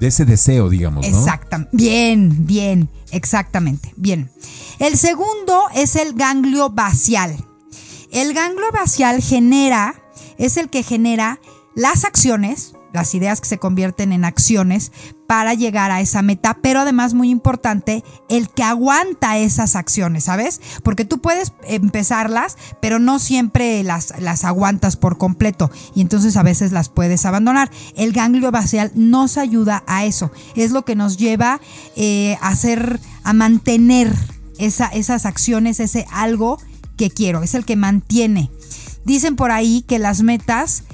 [0.00, 1.18] De ese deseo, digamos, ¿no?
[1.18, 1.70] Exactamente.
[1.74, 3.94] Bien, bien, exactamente.
[3.96, 4.30] Bien.
[4.78, 7.34] El segundo es el ganglio vacial.
[8.12, 9.94] El ganglio vacial genera,
[10.36, 11.40] es el que genera
[11.74, 14.90] las acciones, las ideas que se convierten en acciones
[15.28, 20.60] para llegar a esa meta, pero además muy importante, el que aguanta esas acciones, ¿sabes?
[20.82, 26.42] Porque tú puedes empezarlas, pero no siempre las, las aguantas por completo y entonces a
[26.42, 27.70] veces las puedes abandonar.
[27.96, 31.60] El ganglio vacial nos ayuda a eso, es lo que nos lleva
[31.96, 34.12] eh, a hacer, a mantener
[34.58, 36.58] esa- esas acciones, ese algo
[36.96, 38.50] que quiero, es el que mantiene.
[39.04, 40.84] Dicen por ahí que las metas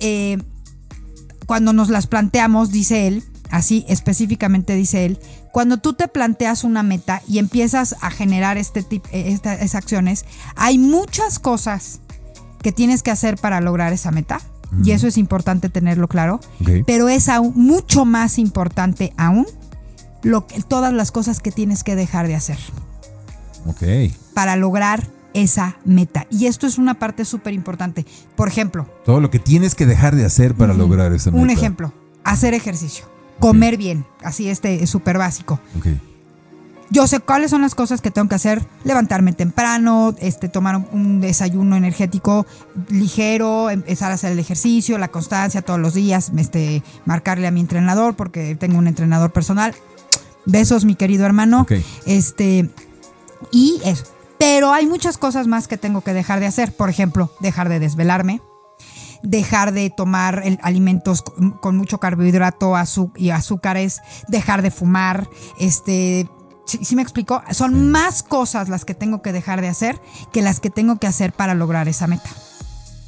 [0.00, 0.38] eh,
[1.46, 5.18] cuando nos las planteamos, dice él, así específicamente dice él,
[5.52, 10.24] cuando tú te planteas una meta y empiezas a generar este tipo, estas acciones,
[10.56, 12.00] hay muchas cosas
[12.62, 14.40] que tienes que hacer para lograr esa meta.
[14.82, 16.40] Y eso es importante tenerlo claro.
[16.84, 19.46] Pero es aún mucho más importante aún
[20.24, 22.58] lo que, todas las cosas que tienes que dejar de hacer
[23.66, 24.12] Ok.
[24.34, 26.26] para lograr esa meta.
[26.30, 28.06] Y esto es una parte súper importante.
[28.36, 31.42] Por ejemplo, Todo lo que tienes que dejar de hacer para lograr esa meta.
[31.42, 31.92] Un ejemplo,
[32.24, 33.04] hacer ejercicio,
[33.40, 35.60] comer bien, así este es súper básico.
[35.78, 35.88] Ok.
[36.90, 40.86] Yo sé cuáles son las cosas que tengo que hacer, levantarme temprano, este, tomar un,
[40.92, 42.46] un desayuno energético
[42.88, 47.60] ligero, empezar a hacer el ejercicio, la constancia todos los días, este, marcarle a mi
[47.60, 49.74] entrenador porque tengo un entrenador personal.
[50.46, 51.66] Besos, mi querido hermano.
[52.06, 52.70] Este,
[53.50, 54.04] y eso.
[54.46, 56.76] Pero hay muchas cosas más que tengo que dejar de hacer.
[56.76, 58.42] Por ejemplo, dejar de desvelarme,
[59.22, 62.74] dejar de tomar alimentos con, con mucho carbohidrato
[63.16, 66.28] y azúcares, dejar de fumar, este...
[66.66, 67.42] ¿Sí, me explico?
[67.52, 71.06] Son más cosas las que tengo que dejar de hacer que las que tengo que
[71.06, 72.28] hacer para lograr esa meta.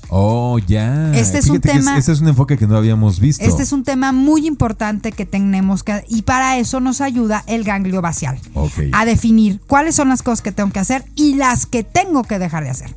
[0.08, 1.12] Oh, ya.
[1.14, 3.44] Este es un Fíjate tema- Este es un enfoque que no habíamos visto.
[3.44, 6.04] Este es un tema muy importante que tenemos que...
[6.08, 8.38] Y para eso nos ayuda el ganglio vacial.
[8.54, 8.72] Ok.
[8.92, 12.38] A definir cuáles son las cosas que tengo que hacer y las que tengo que
[12.38, 12.94] dejar de hacer.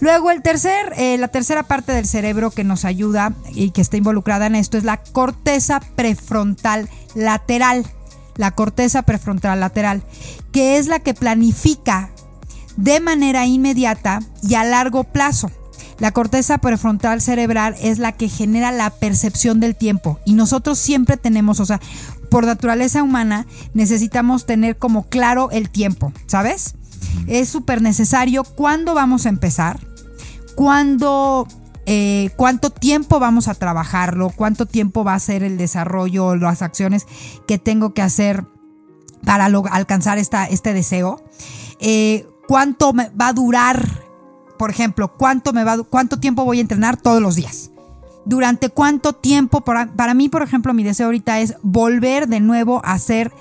[0.00, 3.96] Luego el tercer, eh, la tercera parte del cerebro que nos ayuda y que está
[3.96, 7.86] involucrada en esto es la corteza prefrontal lateral.
[8.36, 10.02] La corteza prefrontal lateral,
[10.52, 12.10] que es la que planifica
[12.76, 15.50] de manera inmediata y a largo plazo.
[16.02, 21.16] La corteza prefrontal cerebral es la que genera la percepción del tiempo y nosotros siempre
[21.16, 21.80] tenemos, o sea,
[22.28, 26.74] por naturaleza humana necesitamos tener como claro el tiempo, ¿sabes?
[27.28, 29.78] Es súper necesario cuándo vamos a empezar,
[30.56, 31.46] cuándo
[31.86, 37.06] eh, cuánto tiempo vamos a trabajarlo, cuánto tiempo va a ser el desarrollo, las acciones
[37.46, 38.44] que tengo que hacer
[39.24, 41.22] para alcanzar esta, este deseo,
[41.78, 44.01] eh, cuánto me va a durar,
[44.62, 47.72] por ejemplo, cuánto, me va, cuánto tiempo voy a entrenar todos los días.
[48.24, 52.80] Durante cuánto tiempo, para, para mí, por ejemplo, mi deseo ahorita es volver de nuevo
[52.84, 53.32] a hacer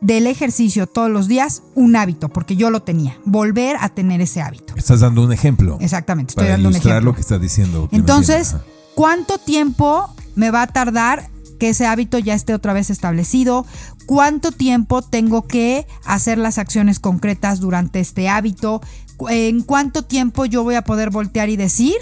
[0.00, 3.18] del ejercicio todos los días un hábito, porque yo lo tenía.
[3.26, 4.72] Volver a tener ese hábito.
[4.76, 5.76] Estás dando un ejemplo.
[5.78, 7.00] Exactamente, estoy para dando un ejemplo.
[7.02, 7.90] lo que estás diciendo.
[7.92, 8.56] Entonces,
[8.94, 13.66] ¿cuánto tiempo me va a tardar que ese hábito ya esté otra vez establecido?
[14.06, 18.80] ¿Cuánto tiempo tengo que hacer las acciones concretas durante este hábito?
[19.28, 21.96] ¿En cuánto tiempo yo voy a poder voltear y decir,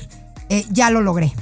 [0.49, 1.33] eh, ya lo logré?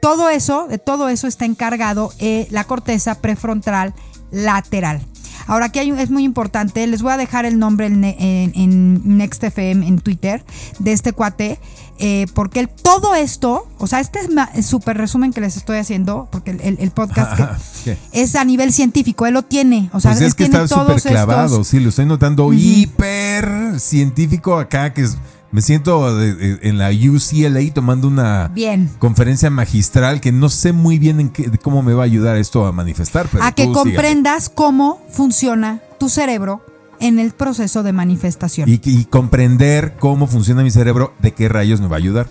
[0.00, 3.94] Todo eso, de todo eso está encargado eh, la corteza prefrontal
[4.30, 5.00] lateral.
[5.46, 9.16] Ahora aquí hay, es muy importante, les voy a dejar el nombre en, en, en
[9.18, 10.44] NextFM en Twitter
[10.78, 11.58] de este cuate,
[11.98, 14.20] eh, porque el, todo esto, o sea, este
[14.54, 17.38] es súper resumen que les estoy haciendo, porque el, el podcast
[17.84, 20.64] que, es a nivel científico, él lo tiene, o sea, pues él es que tiene
[20.64, 22.58] está súper clavado, estos, sí, lo estoy notando uh -huh.
[22.58, 25.16] hiper científico acá, que es
[25.52, 28.90] me siento de, de, en la UCLA tomando una Bien.
[28.98, 32.66] conferencia magistral que no sé muy bien en qué, cómo me va a ayudar esto
[32.66, 33.28] a manifestar.
[33.30, 36.62] Pero a que comprendas cómo funciona tu cerebro
[37.00, 38.68] en el proceso de manifestación.
[38.68, 42.28] Y, y, comprender cómo funciona mi cerebro, de qué rayos me va a ayudar.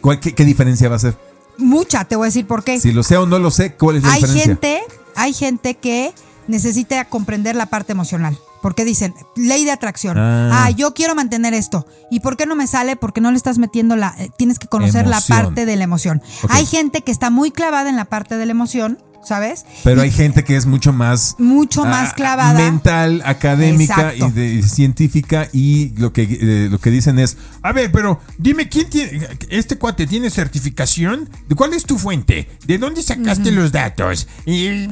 [0.00, 1.16] ¿Cuál, qué, qué, diferencia va a ser?
[1.58, 2.80] Mucha, te voy a decir por qué.
[2.80, 4.46] Si lo sé o no lo sé, ¿cuál es la hay diferencia?
[4.46, 4.80] Gente,
[5.16, 6.12] hay gente que
[6.46, 8.38] necesita comprender la parte emocional.
[8.64, 10.16] Porque dicen, ley de atracción.
[10.16, 10.64] Ah.
[10.64, 10.70] ah.
[10.70, 11.86] yo quiero mantener esto.
[12.10, 12.96] ¿Y por qué no me sale?
[12.96, 14.14] Porque no le estás metiendo la.
[14.16, 15.10] Eh, tienes que conocer emoción.
[15.10, 16.22] la parte de la emoción.
[16.42, 16.56] Okay.
[16.56, 19.64] Hay gente que está muy clavada en la parte de la emoción, ¿sabes?
[19.82, 21.36] Pero hay gente que es mucho más.
[21.38, 22.54] Mucho más uh, clavada.
[22.58, 25.48] Mental, académica y, de, y, científica.
[25.52, 29.26] Y lo que, eh, lo que dicen es: A ver, pero dime, ¿quién tiene.
[29.48, 31.28] Este cuate tiene certificación?
[31.48, 32.48] ¿De cuál es tu fuente?
[32.66, 33.56] ¿De dónde sacaste uh -huh.
[33.56, 34.28] los datos?
[34.46, 34.86] ¿Y,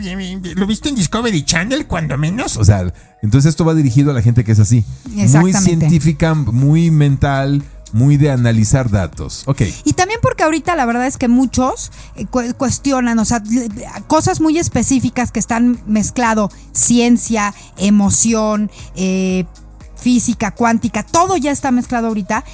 [0.55, 2.57] ¿Lo viste en Discovery Channel, cuando menos?
[2.57, 2.93] O sea.
[3.23, 4.85] Entonces esto va dirigido a la gente que es así.
[5.07, 9.45] Muy científica, muy mental, muy de analizar datos.
[9.47, 9.63] Ok.
[9.85, 13.43] Y también porque ahorita la verdad es que muchos eh, cu cuestionan, o sea,
[14.07, 19.45] cosas muy específicas que están mezclado ciencia, emoción, eh,
[19.97, 22.45] física, cuántica, todo ya está mezclado ahorita.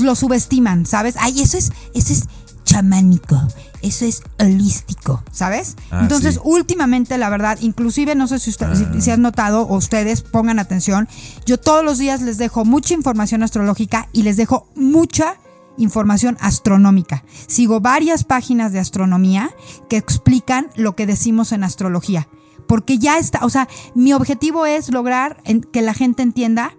[0.00, 1.14] Lo subestiman, ¿sabes?
[1.18, 2.24] Ay, eso es, eso es
[2.64, 3.40] chamánico
[3.84, 5.76] eso es holístico, ¿sabes?
[5.90, 6.40] Ah, Entonces, sí.
[6.44, 8.92] últimamente, la verdad, inclusive, no sé si ustedes ah.
[8.94, 11.08] si, si han notado o ustedes pongan atención,
[11.46, 15.36] yo todos los días les dejo mucha información astrológica y les dejo mucha
[15.76, 17.24] información astronómica.
[17.46, 19.50] Sigo varias páginas de astronomía
[19.88, 22.28] que explican lo que decimos en astrología.
[22.66, 26.72] Porque ya está, o sea, mi objetivo es lograr en, que la gente entienda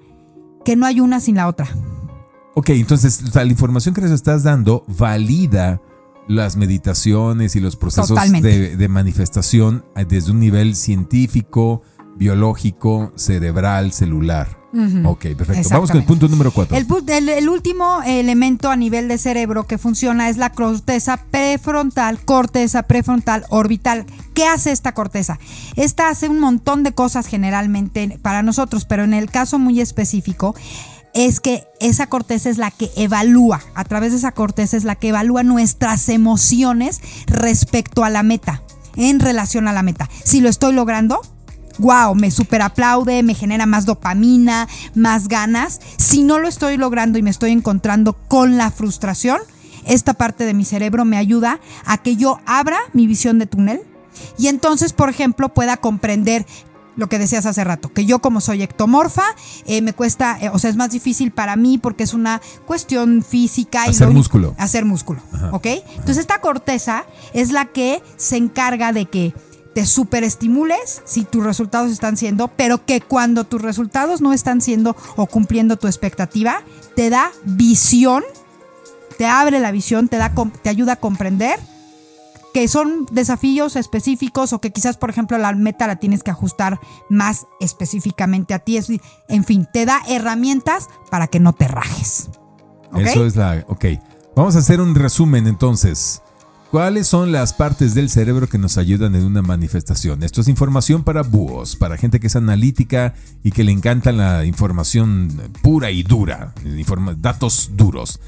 [0.64, 1.68] que no hay una sin la otra.
[2.56, 5.82] Ok, entonces o sea, la información que les estás dando valida
[6.28, 11.82] las meditaciones y los procesos de, de, manifestación desde un nivel científico,
[12.18, 14.66] biológico, cerebral, celular.
[14.74, 15.08] Uh -huh.
[15.08, 15.70] Ok, perfecto.
[15.72, 16.76] Vamos con el punto número cuatro.
[16.76, 22.20] El, el, el, último elemento a nivel de cerebro que funciona es la corteza prefrontal,
[22.20, 24.06] corteza prefrontal orbital.
[24.34, 25.40] ¿Qué hace esta corteza?
[25.78, 30.56] Esta hace un montón de cosas generalmente para nosotros, pero en el caso muy específico,
[31.16, 34.96] es que esa corteza es la que evalúa, a través de esa corteza es la
[34.96, 38.62] que evalúa nuestras emociones respecto a la meta,
[38.96, 40.10] en relación a la meta.
[40.24, 41.22] Si lo estoy logrando,
[41.80, 45.80] wow, me super aplaude, me genera más dopamina, más ganas.
[45.98, 49.40] Si no lo estoy logrando y me estoy encontrando con la frustración,
[49.86, 53.82] esta parte de mi cerebro me ayuda a que yo abra mi visión de túnel
[54.38, 56.46] y entonces, por ejemplo, pueda comprender
[56.96, 59.24] lo que decías hace rato, que yo como soy ectomorfa,
[59.66, 63.24] eh, me cuesta, eh, o sea, es más difícil para mí porque es una cuestión
[63.24, 63.84] física.
[63.84, 64.56] Hacer y músculo.
[64.58, 65.50] Hacer músculo, Ajá.
[65.52, 65.66] ¿ok?
[65.66, 69.34] Entonces esta corteza es la que se encarga de que
[69.74, 74.96] te superestimules si tus resultados están siendo, pero que cuando tus resultados no están siendo
[75.18, 76.62] o cumpliendo tu expectativa,
[76.96, 78.24] te da visión,
[79.18, 80.32] te abre la visión, te, da,
[80.62, 81.60] te ayuda a comprender
[82.56, 86.80] que son desafíos específicos o que quizás, por ejemplo, la meta la tienes que ajustar
[87.10, 88.80] más específicamente a ti.
[89.28, 92.30] En fin, te da herramientas para que no te rajes.
[92.96, 93.66] Eso es la...
[93.68, 93.88] Ok.
[94.38, 96.22] Vamos a hacer un resumen entonces.
[96.72, 100.24] ¿Cuáles son las partes del cerebro que nos ayudan en una manifestación?
[100.24, 104.46] Esto es información para búhos, para gente que es analítica y que le encanta la
[104.46, 106.54] información pura y dura,
[107.18, 108.22] datos duros.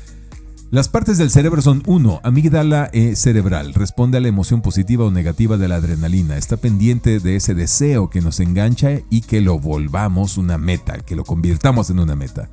[0.69, 2.19] Las partes del cerebro son 1.
[2.25, 3.73] Amígdala e cerebral.
[3.73, 6.36] Responde a la emoción positiva o negativa de la adrenalina.
[6.36, 11.15] Está pendiente de ese deseo que nos engancha y que lo volvamos una meta, que
[11.15, 12.49] lo convirtamos en una meta.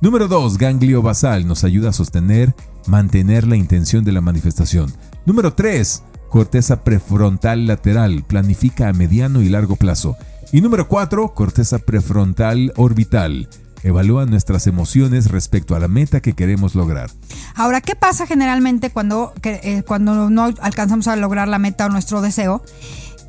[0.00, 0.56] Número 2.
[0.56, 1.46] Ganglio basal.
[1.46, 2.54] Nos ayuda a sostener
[2.86, 4.90] mantener la intención de la manifestación.
[5.26, 6.04] Número 3.
[6.30, 10.16] Corteza prefrontal lateral, planifica a mediano y largo plazo.
[10.52, 11.34] Y número 4.
[11.34, 13.50] Corteza prefrontal orbital.
[13.82, 17.10] Evalúa nuestras emociones respecto a la meta que queremos lograr.
[17.54, 22.20] Ahora, ¿qué pasa generalmente cuando, eh, cuando no alcanzamos a lograr la meta o nuestro
[22.20, 22.62] deseo?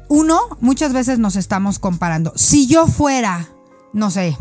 [0.08, 2.34] Uno, muchas veces nos estamos comparando.
[2.36, 3.48] Si yo fuera,
[3.94, 4.36] no sé,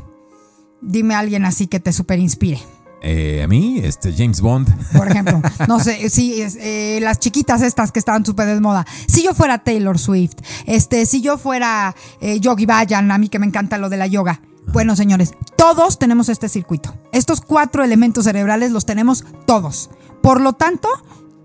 [0.80, 2.60] dime a alguien así que te super inspire.
[3.00, 4.68] Eh, a mí, este James Bond.
[4.96, 8.86] Por ejemplo, no sé, sí, es, eh, las chiquitas estas que estaban súper de moda.
[9.06, 13.38] Si yo fuera Taylor Swift, este, si yo fuera eh, Yogi Bayan, a mí que
[13.38, 14.40] me encanta lo de la yoga.
[14.72, 16.94] Bueno, señores, todos tenemos este circuito.
[17.12, 19.90] Estos cuatro elementos cerebrales los tenemos todos.
[20.22, 20.88] Por lo tanto,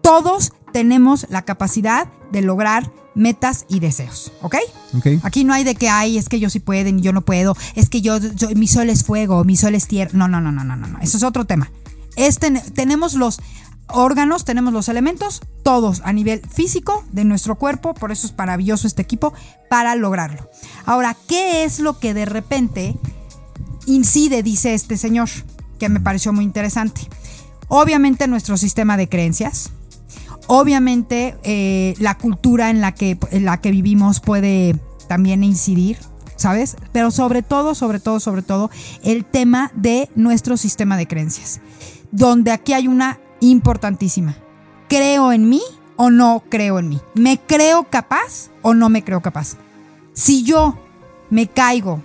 [0.02, 4.56] todos tenemos la capacidad de lograr metas y deseos, ¿ok?
[4.98, 5.08] Ok.
[5.24, 7.56] Aquí no hay de que hay, es que yo sí pueden y yo no puedo,
[7.76, 10.12] es que yo, yo- mi sol es fuego, mi sol es tierra.
[10.14, 11.00] No, no, no, no, no, no, no.
[11.00, 11.72] Eso es otro tema.
[12.16, 13.40] Este, tenemos los
[13.88, 18.88] órganos, tenemos los elementos, todos a nivel físico de nuestro cuerpo, por eso es maravilloso
[18.88, 19.34] este equipo,
[19.74, 20.52] para lograrlo.
[20.86, 22.96] Ahora, ¿qué es lo que de repente
[23.88, 25.30] incide, dice este señor,
[25.80, 27.02] que me pareció muy interesante?
[27.70, 29.72] Obviamente nuestro sistema de creencias,
[30.46, 34.76] Obviamente eh, la cultura en la, que, en la que vivimos puede
[35.08, 35.98] también incidir,
[36.36, 36.76] ¿sabes?
[36.92, 38.70] Pero sobre todo, sobre todo, sobre todo,
[39.04, 41.62] el tema de nuestro sistema de creencias,
[42.12, 44.36] donde aquí hay una importantísima.
[44.88, 45.62] ¿Creo en mí
[45.96, 47.02] o no creo en mí?
[47.14, 49.56] ¿Me creo capaz o no me creo capaz?
[50.14, 50.78] Si yo
[51.30, 52.02] me caigo,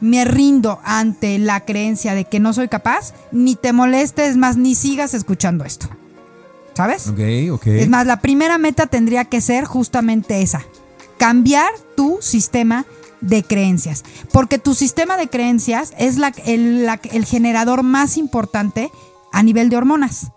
[0.00, 4.74] me rindo ante la creencia de que no soy capaz, ni te molestes más, ni
[4.74, 5.88] sigas escuchando esto.
[6.74, 7.08] ¿Sabes?
[7.08, 7.20] Ok,
[7.52, 7.66] ok.
[7.66, 10.62] Es más, la primera meta tendría que ser justamente esa.
[11.18, 12.86] Cambiar tu sistema
[13.20, 14.04] de creencias.
[14.32, 18.90] Porque tu sistema de creencias es la- el, la- el generador más importante
[19.32, 20.28] a nivel de hormonas.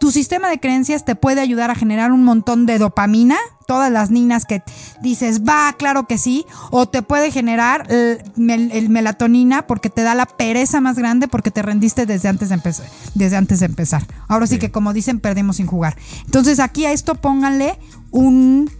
[0.00, 3.36] Tu sistema de creencias te puede ayudar a generar un montón de dopamina,
[3.66, 4.62] todas las niñas que
[5.02, 10.02] dices, va, claro que sí, o te puede generar el, mel- el melatonina porque te
[10.02, 12.86] da la pereza más grande porque te rendiste desde antes de empezar.
[13.14, 14.06] Desde antes de empezar.
[14.26, 14.60] Ahora sí Sí.
[14.60, 15.96] que como dicen, perdemos sin jugar.
[16.24, 17.78] Entonces aquí a esto pónganle
[18.10, 18.70] un,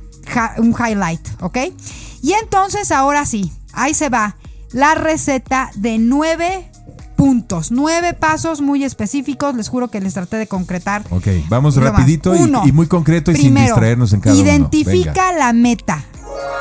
[0.57, 1.59] un highlight, ¿ok?
[2.23, 4.37] Y entonces ahora sí, ahí se va
[4.73, 6.70] la receta de nueve
[7.21, 11.05] puntos, nueve pasos muy específicos, les juro que les traté de concretar.
[11.11, 15.39] Ok, vamos rapidito y- Uno, y, muy concreto y sin distraernos en cada Identifica uno.
[15.39, 16.03] La meta.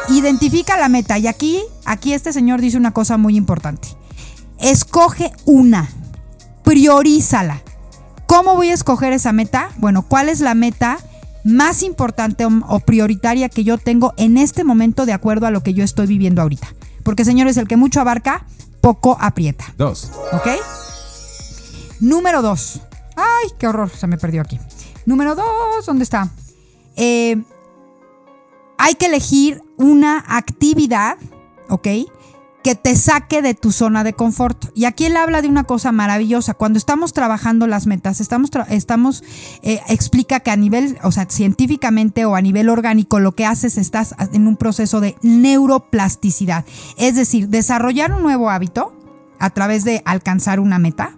[0.09, 1.17] Identifica la meta.
[1.17, 3.87] Y aquí, aquí este señor dice una cosa muy importante.
[4.59, 5.87] Escoge una.
[6.65, 7.61] Priorízala.
[8.25, 9.69] ¿Cómo voy a escoger esa meta?
[9.77, 10.97] Bueno, ¿cuál es la meta
[11.45, 15.63] más importante o, o prioritaria que yo tengo en este momento de acuerdo a lo
[15.63, 16.67] que yo estoy viviendo ahorita?
[17.03, 18.45] Porque, señores, el que mucho abarca,
[18.81, 19.73] poco aprieta.
[19.77, 20.11] Dos.
[20.33, 20.47] ¿Ok?
[21.99, 22.81] Número dos.
[23.15, 24.59] Ay, qué horror, se me perdió aquí.
[25.05, 26.29] Número dos, ¿dónde está?
[26.95, 27.41] Eh,
[28.77, 31.17] hay que elegir una actividad,
[31.69, 31.87] ¿ok?
[32.63, 34.65] Que te saque de tu zona de confort.
[34.75, 36.53] Y aquí él habla de una cosa maravillosa.
[36.53, 39.23] Cuando estamos trabajando las metas, estamos, estamos
[39.61, 43.77] eh, explica que a nivel, o sea, científicamente o a nivel orgánico, lo que haces
[43.77, 46.65] estás en un proceso de neuroplasticidad.
[46.97, 48.93] Es decir, desarrollar un nuevo hábito
[49.39, 51.15] a través de alcanzar una meta,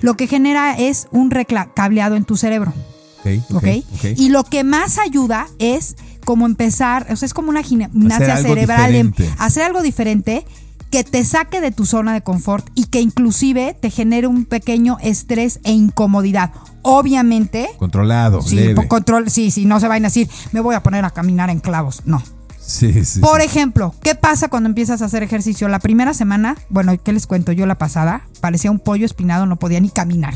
[0.00, 2.72] lo que genera es un recla- cableado en tu cerebro.
[3.20, 3.64] ok, ok, ¿ok?
[3.94, 4.04] ok.
[4.16, 9.12] Y lo que más ayuda es como empezar, o sea, es como una gimnasia cerebral,
[9.38, 10.46] hacer algo diferente
[10.90, 14.98] que te saque de tu zona de confort y que inclusive te genere un pequeño
[15.00, 16.52] estrés e incomodidad.
[16.82, 18.86] Obviamente, Controlado, sí, leve.
[18.88, 21.60] control, sí, sí, no se vayan a decir, me voy a poner a caminar en
[21.60, 22.22] clavos, no.
[22.60, 23.20] Sí, sí.
[23.20, 23.46] Por sí.
[23.46, 25.68] ejemplo, ¿qué pasa cuando empiezas a hacer ejercicio?
[25.68, 28.22] La primera semana, bueno, ¿qué les cuento yo la pasada?
[28.40, 30.34] Parecía un pollo espinado, no podía ni caminar.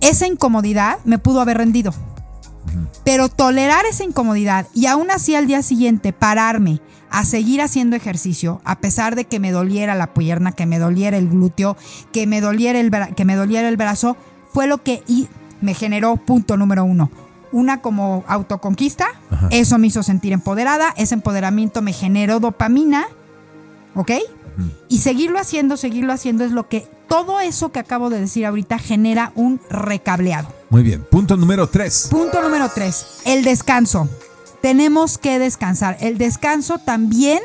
[0.00, 1.92] Esa incomodidad me pudo haber rendido.
[3.04, 6.80] Pero tolerar esa incomodidad y aún así al día siguiente pararme
[7.14, 11.16] a seguir haciendo ejercicio, a pesar de que me doliera la pierna, que me doliera
[11.16, 11.76] el glúteo,
[12.12, 14.16] que me doliera el, que me doliera el brazo,
[14.52, 15.28] fue lo que y
[15.60, 17.12] me generó punto número uno.
[17.52, 19.46] Una como autoconquista, Ajá.
[19.52, 23.06] eso me hizo sentir empoderada, ese empoderamiento me generó dopamina,
[23.94, 24.10] ¿ok?
[24.88, 28.80] Y seguirlo haciendo, seguirlo haciendo es lo que todo eso que acabo de decir ahorita
[28.80, 30.48] genera un recableado.
[30.68, 31.04] Muy bien.
[31.08, 32.08] Punto número tres.
[32.10, 34.08] Punto número tres, el descanso.
[34.64, 35.98] Tenemos que descansar.
[36.00, 37.40] El descanso también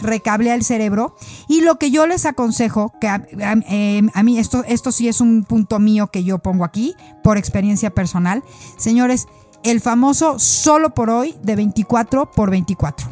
[0.00, 1.14] recablea el cerebro
[1.46, 5.20] y lo que yo les aconsejo, que a, eh, a mí esto, esto sí es
[5.20, 8.42] un punto mío que yo pongo aquí por experiencia personal,
[8.76, 9.28] señores,
[9.62, 13.06] el famoso solo por hoy de 24 por 24.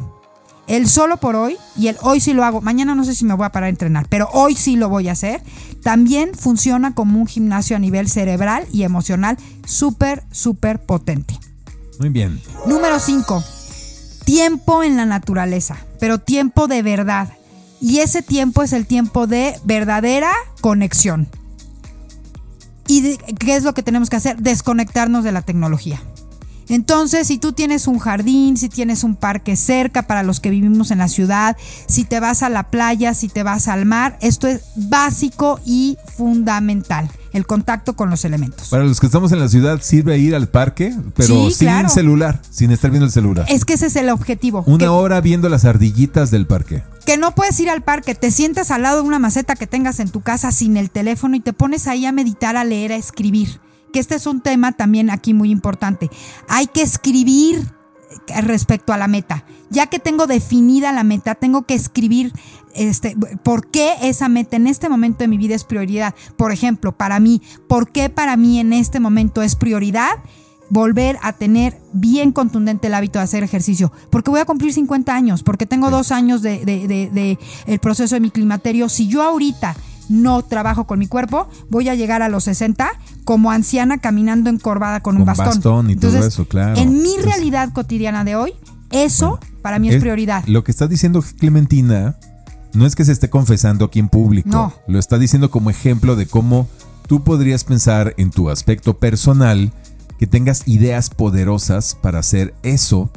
[0.67, 2.59] el solo por hoy y el hoy sí lo hago.
[2.59, 5.07] Mañana no sé si me voy a parar a entrenar, pero hoy sí lo voy
[5.07, 5.41] a hacer.
[5.81, 11.39] También funciona como un gimnasio a nivel cerebral y emocional súper, súper potente.
[11.99, 12.41] Muy bien.
[12.65, 13.43] Número 5.
[14.25, 17.33] Tiempo en la naturaleza, pero tiempo de verdad.
[17.81, 20.31] Y ese tiempo es el tiempo de verdadera
[20.61, 21.27] conexión.
[22.87, 24.37] ¿Y qué es lo que tenemos que hacer?
[24.37, 26.01] Desconectarnos de la tecnología.
[26.69, 30.91] Entonces, si tú tienes un jardín, si tienes un parque cerca para los que vivimos
[30.91, 31.57] en la ciudad,
[31.87, 35.97] si te vas a la playa, si te vas al mar, esto es básico y
[36.17, 38.69] fundamental, el contacto con los elementos.
[38.69, 41.89] Para los que estamos en la ciudad, sirve ir al parque, pero Sí, sin claro.
[41.89, 43.45] celular, sin estar viendo el celular.
[43.49, 44.63] Es que ese es el objetivo.
[44.65, 46.83] Una que- hora viendo las ardillitas del parque.
[47.05, 49.99] que no puedes ir al parque, te sientas al lado de una maceta que tengas
[49.99, 52.95] en tu casa sin el teléfono y te pones ahí a meditar, a leer, a
[52.95, 53.59] escribir.
[53.93, 56.09] Que este es un tema también aquí muy importante.
[56.49, 57.71] Hay que escribir
[58.27, 59.45] eh, respecto a la meta.
[59.69, 62.33] Ya que tengo definida la meta, tengo que escribir
[62.75, 66.13] este, por qué esa meta en este momento de mi vida es prioridad.
[66.35, 70.11] Por ejemplo, para mí, ¿por qué para mí en este momento es prioridad?
[70.69, 73.91] volver a tener bien contundente el hábito de hacer ejercicio.
[74.09, 77.37] Porque voy a cumplir 50 años, porque tengo dos años de, de- de- de
[77.67, 78.89] el proceso de mi climaterio.
[78.89, 79.75] Si yo ahorita
[80.09, 82.89] no trabajo con mi cuerpo, voy a llegar a los 60
[83.23, 85.45] como anciana caminando encorvada con, un Con bastón.
[85.45, 86.77] bastón y todo eso, claro.
[86.77, 88.53] En mi realidad cotidiana de hoy,
[88.91, 90.43] eso para mí es, prioridad.
[90.45, 92.17] Lo que está diciendo Clementina
[92.73, 94.49] no es que se esté confesando aquí en público.
[94.49, 94.73] No.
[94.87, 96.67] Lo está diciendo como ejemplo de cómo
[97.07, 99.71] tú podrías pensar en tu aspecto personal
[100.19, 103.11] que tengas ideas poderosas para hacer eso,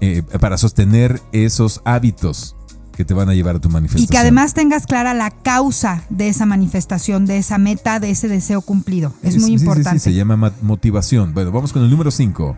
[0.00, 2.55] eh, para sostener esos hábitos
[2.96, 4.04] que te van a llevar a tu manifestación.
[4.04, 8.26] Y que además tengas clara la causa de esa manifestación, de esa meta, de ese
[8.28, 9.12] deseo cumplido.
[9.22, 10.00] Es Sí, muy sí, sí, sí, importante.
[10.00, 11.32] se llama ma- motivación.
[11.34, 12.56] Bueno, vamos con el número 5.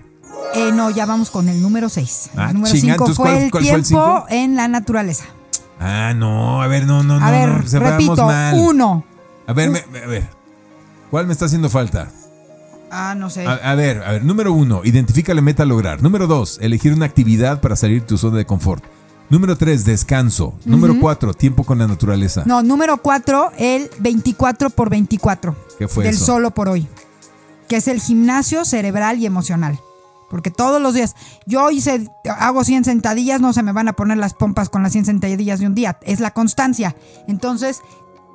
[0.54, 2.30] Eh, no, ya vamos con el número 6.
[2.36, 5.24] Ah, el número chinga, 5 entonces, fue ¿cuál- el cuál tiempo en la naturaleza.
[5.80, 8.56] Ah, no, a ver, no, no, A no, ver, no, repito, mal.
[8.58, 9.04] uno.
[9.46, 10.28] A ver, me- me- a ver.
[11.10, 12.10] ¿Cuál me está haciendo falta?
[12.90, 13.46] Ah, no sé.
[13.46, 16.02] A, a ver, a ver, número uno, identifica la meta a lograr.
[16.02, 18.82] Número dos, elegir una actividad para salir de tu zona de confort.
[19.30, 20.54] Número tres, descanso.
[20.64, 22.44] Número cuatro, tiempo con la naturaleza.
[22.46, 25.54] No, número 4, el 24 por 24.
[25.78, 26.24] ¿Qué fue del eso?
[26.24, 26.88] solo por hoy.
[27.68, 29.78] Que es el gimnasio cerebral y emocional.
[30.30, 31.14] Porque todos los días,
[31.46, 32.08] yo hice,
[32.38, 35.60] hago 100 sentadillas, no se me van a poner las pompas con las 100 sentadillas
[35.60, 35.98] de un día.
[36.02, 36.96] Es la constancia.
[37.26, 37.80] Entonces,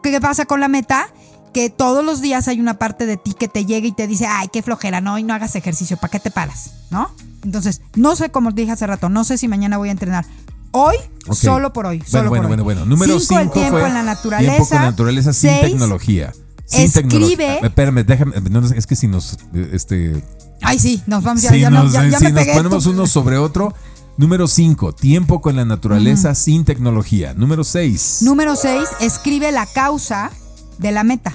[0.01, 1.07] ¿qué pasa con la meta?
[1.53, 4.25] Que todos los días hay una parte de ti que te llega y te dice,
[4.27, 6.71] ay, qué flojera, no, y no hagas ejercicio, ¿para qué te paras?
[6.89, 7.11] ¿No?
[7.43, 10.25] Entonces, no sé, como dije hace rato, no sé si mañana voy a entrenar.
[10.73, 10.95] Hoy,
[11.31, 11.97] solo por hoy.
[11.99, 12.65] Bueno, Solo bueno, por bueno, hoy.
[12.65, 12.85] bueno.
[12.85, 14.51] Número Cinco, el cinco tiempo fue en la naturaleza.
[14.53, 16.33] Tiempo con la naturaleza sin Seis, tecnología.
[16.65, 17.55] Sin escribe- tecnología.
[17.57, 18.41] Espérame, déjame.
[18.49, 19.37] no, es que si nos.
[19.53, 20.23] Este,
[20.61, 22.53] Ay, sí, nos vamos, ya, si ya, nos, no, ya, ya si me nos pegué.
[22.55, 23.73] ponemos tú- uno sobre otro.
[24.17, 27.33] Número 5, tiempo con la naturaleza sin tecnología.
[27.33, 28.19] Número 6.
[28.21, 30.31] Número 6, escribe la causa
[30.77, 31.33] de la meta.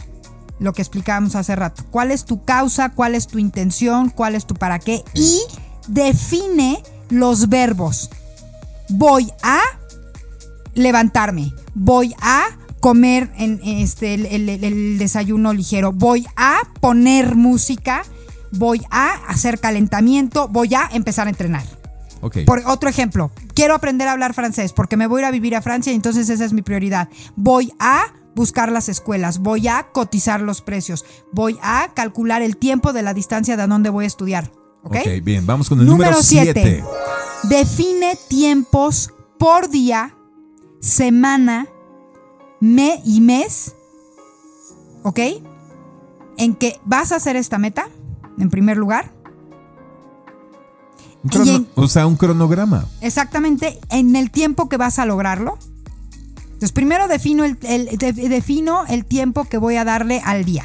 [0.60, 1.84] Lo que explicábamos hace rato.
[1.90, 2.88] ¿Cuál es tu causa?
[2.90, 4.10] ¿Cuál es tu intención?
[4.10, 5.04] ¿Cuál es tu para qué?
[5.14, 5.40] Y
[5.88, 8.10] define los verbos.
[8.90, 9.60] Voy a
[10.74, 11.52] levantarme.
[11.74, 12.44] Voy a
[12.80, 15.92] comer en este, el, el- el- el desayuno ligero.
[15.92, 18.02] Voy a poner música.
[18.52, 20.48] Voy a hacer calentamiento.
[20.48, 21.64] Voy a empezar a entrenar.
[22.20, 22.38] Ok.
[22.46, 25.54] Por otro ejemplo, quiero aprender a hablar francés porque me voy a ir a vivir
[25.54, 27.08] a Francia y entonces esa es mi prioridad.
[27.36, 32.92] Voy a buscar las escuelas, voy a cotizar los precios, voy a calcular el tiempo
[32.92, 34.50] de la distancia de a dónde voy a estudiar.
[34.82, 34.96] ¿Ok?
[34.96, 35.44] ok, bien.
[35.46, 36.84] Vamos con el número Número 7.
[37.42, 37.48] 7.
[37.56, 40.14] Define tiempos por día,
[40.80, 41.66] semana,
[42.60, 43.74] me y mes.
[45.02, 45.20] ¿Ok?
[46.36, 47.88] En que vas a hacer esta meta,
[48.38, 49.10] en primer lugar.
[51.30, 52.86] Crono- en- o sea, un cronograma.
[53.00, 55.58] exactamente en el tiempo que vas a lograrlo.
[56.44, 60.64] Entonces, primero defino el, el- de- defino el tiempo que voy a darle al día.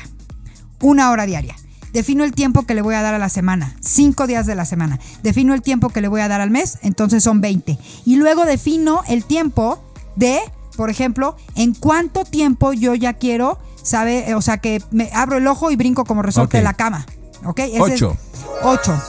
[0.81, 1.55] Una hora diaria.
[1.93, 3.75] Defino el tiempo que le voy a dar a la semana.
[3.79, 4.99] Cinco días de la semana.
[5.21, 6.79] Defino el tiempo que le voy a dar al mes.
[6.81, 7.77] Entonces son 20.
[8.05, 9.81] Y luego defino el tiempo
[10.15, 10.39] de,
[10.75, 14.33] por ejemplo, en cuánto tiempo yo ya quiero, ¿sabe?
[14.35, 17.05] O sea, que me abro el ojo y brinco como resorte de la cama.
[17.45, 17.59] ¿Ok?
[17.59, 18.17] Ese es- Ocho.
[18.63, 19.01] 8.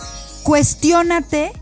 [0.42, 1.52] Cuestiónate,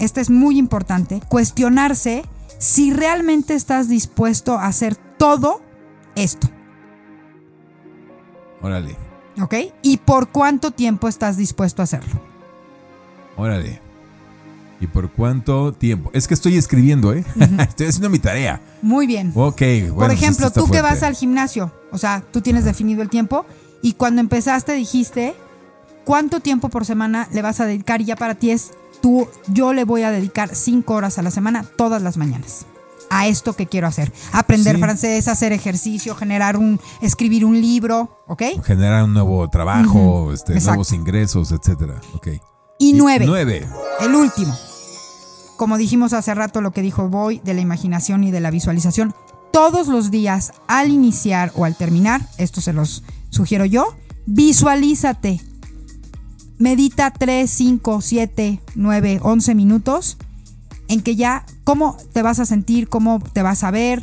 [0.00, 2.24] este es muy importante, cuestionarse
[2.58, 5.60] si realmente estás dispuesto a hacer todo
[6.16, 6.48] esto,
[8.62, 8.96] Órale,
[9.40, 9.54] ¿ok?
[9.82, 12.20] Y por cuánto tiempo estás dispuesto a hacerlo.
[13.36, 13.80] órale.
[14.80, 16.10] ¿Y por cuánto tiempo?
[16.12, 17.24] Es que estoy escribiendo, ¿eh?
[17.58, 18.60] estoy haciendo mi tarea.
[18.80, 19.32] Muy bien.
[19.34, 19.94] Ok, bueno.
[19.96, 23.44] por pues ejemplo, tú que vas al gimnasio, o sea, tú tienes definido el tiempo
[23.82, 25.34] y cuando empezaste dijiste
[26.04, 28.70] cuánto tiempo por semana le vas a dedicar y ya para ti es
[29.02, 32.66] tú, yo le voy a dedicar cinco horas a la semana, todas las mañanas
[33.10, 34.12] a esto que quiero hacer.
[34.32, 34.82] Aprender Sí.
[34.82, 38.42] francés, hacer ejercicio, generar un, escribir un libro, ¿ok?
[38.64, 42.00] Generar un nuevo trabajo, este, nuevos ingresos, etcétera.
[42.14, 42.28] Ok.
[42.78, 43.66] Y nueve, Nueve.
[44.00, 44.54] el último.
[45.56, 49.14] Como dijimos hace rato lo que dijo Boy de la imaginación y de la visualización,
[49.52, 53.96] todos los días al iniciar o al terminar, esto se los sugiero yo,
[54.26, 55.40] visualízate.
[56.58, 60.16] Medita 3, 5, 7, 9, 11 minutos
[60.88, 64.02] en que ya cómo te vas a sentir, cómo te vas a ver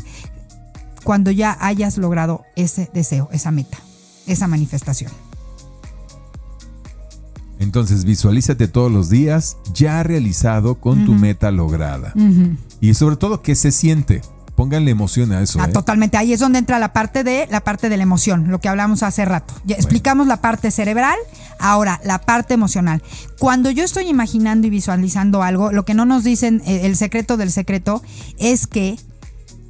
[1.03, 3.79] cuando ya hayas logrado ese deseo, esa meta,
[4.27, 5.11] esa manifestación.
[7.57, 12.13] Entonces visualízate todos los días ya realizado con tu meta lograda.
[12.81, 14.21] Y sobre todo, ¿qué se siente?
[14.55, 15.59] Pónganle emoción a eso.
[15.59, 15.73] Ah, ¿eh?
[15.73, 16.17] totalmente.
[16.17, 19.03] Ahí es donde entra la parte de la parte de la emoción, lo que hablamos
[19.03, 19.53] hace rato.
[19.65, 21.17] Ya explicamos la parte cerebral,
[21.59, 23.03] ahora la parte emocional.
[23.37, 27.35] Cuando yo estoy imaginando y visualizando algo, lo que no nos dicen eh, el secreto
[27.35, 28.01] del secreto
[28.37, 28.97] es que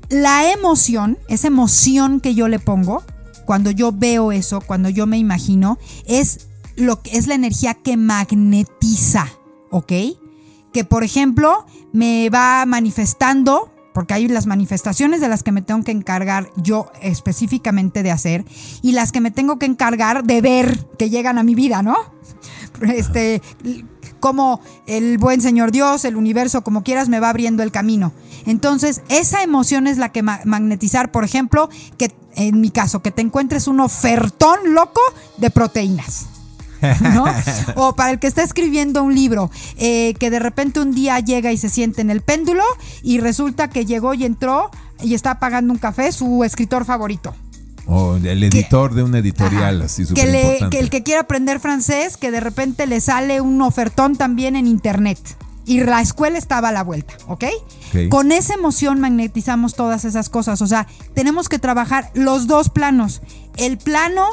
[0.09, 3.03] la emoción, esa emoción que yo le pongo
[3.45, 7.97] cuando yo veo eso, cuando yo me imagino, es lo que es la energía que
[7.97, 9.27] magnetiza,
[9.71, 9.93] ¿ok?
[10.73, 15.81] Que por ejemplo me va manifestando, porque hay las manifestaciones de las que me tengo
[15.83, 18.43] que encargar yo específicamente de hacer
[18.81, 21.95] y las que me tengo que encargar de ver que llegan a mi vida, ¿no?
[22.81, 23.41] Este,
[24.19, 28.11] como el buen Señor Dios, el universo, como quieras, me va abriendo el camino.
[28.45, 33.11] Entonces, esa emoción es la que ma- magnetizar, por ejemplo, que en mi caso, que
[33.11, 34.99] te encuentres un ofertón loco
[35.37, 36.25] de proteínas.
[37.01, 37.25] ¿No?
[37.75, 41.51] O para el que está escribiendo un libro, eh, que de repente un día llega
[41.51, 42.63] y se siente en el péndulo
[43.03, 44.69] y resulta que llegó y entró
[45.01, 47.33] y está pagando un café su escritor favorito.
[47.87, 49.85] O el editor de una editorial, Ajá.
[49.85, 53.61] así que, le- que el que quiera aprender francés, que de repente le sale un
[53.61, 55.19] ofertón también en internet.
[55.67, 57.43] Y la escuela estaba a la vuelta, ¿ok?
[57.89, 58.09] Ok.
[58.09, 60.61] Con esa emoción magnetizamos todas esas cosas.
[60.61, 63.21] O sea, tenemos que trabajar los dos planos.
[63.57, 64.25] El plano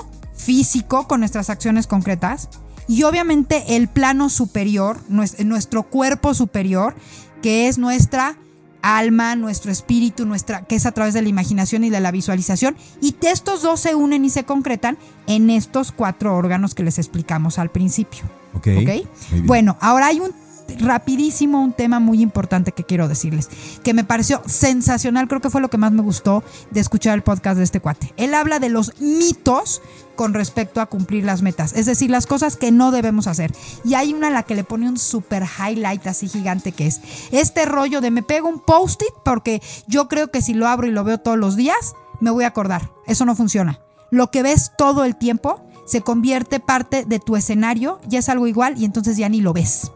[0.42, 2.48] físico con nuestras acciones concretas
[2.88, 6.94] y obviamente el plano superior, nues- nuestro cuerpo superior,
[7.42, 8.36] que es nuestra
[8.82, 12.76] alma, nuestro espíritu, nuestra, que es a través de la imaginación y de la visualización.
[13.00, 17.60] Y estos dos se unen y se concretan en estos cuatro órganos que les explicamos
[17.60, 18.24] al principio.
[18.54, 18.66] Ok.
[18.66, 18.66] ¿Ok?
[18.76, 18.84] Muy
[19.30, 19.46] bien.
[19.46, 20.32] Bueno, ahora hay un
[20.80, 23.48] rapidísimo un tema muy importante que quiero decirles,
[23.82, 27.22] que me pareció sensacional, creo que fue lo que más me gustó de escuchar el
[27.22, 28.12] podcast de este cuate.
[28.16, 29.82] Él habla de los mitos
[30.16, 33.52] con respecto a cumplir las metas, es decir, las cosas que no debemos hacer.
[33.84, 37.00] Y hay una a la que le pone un super highlight así gigante que es
[37.30, 40.90] este rollo de me pego un post-it porque yo creo que si lo abro y
[40.90, 42.90] lo veo todos los días, me voy a acordar.
[43.06, 43.80] Eso no funciona.
[44.10, 48.46] Lo que ves todo el tiempo se convierte parte de tu escenario, ya es algo
[48.46, 49.90] igual y entonces ya ni lo ves.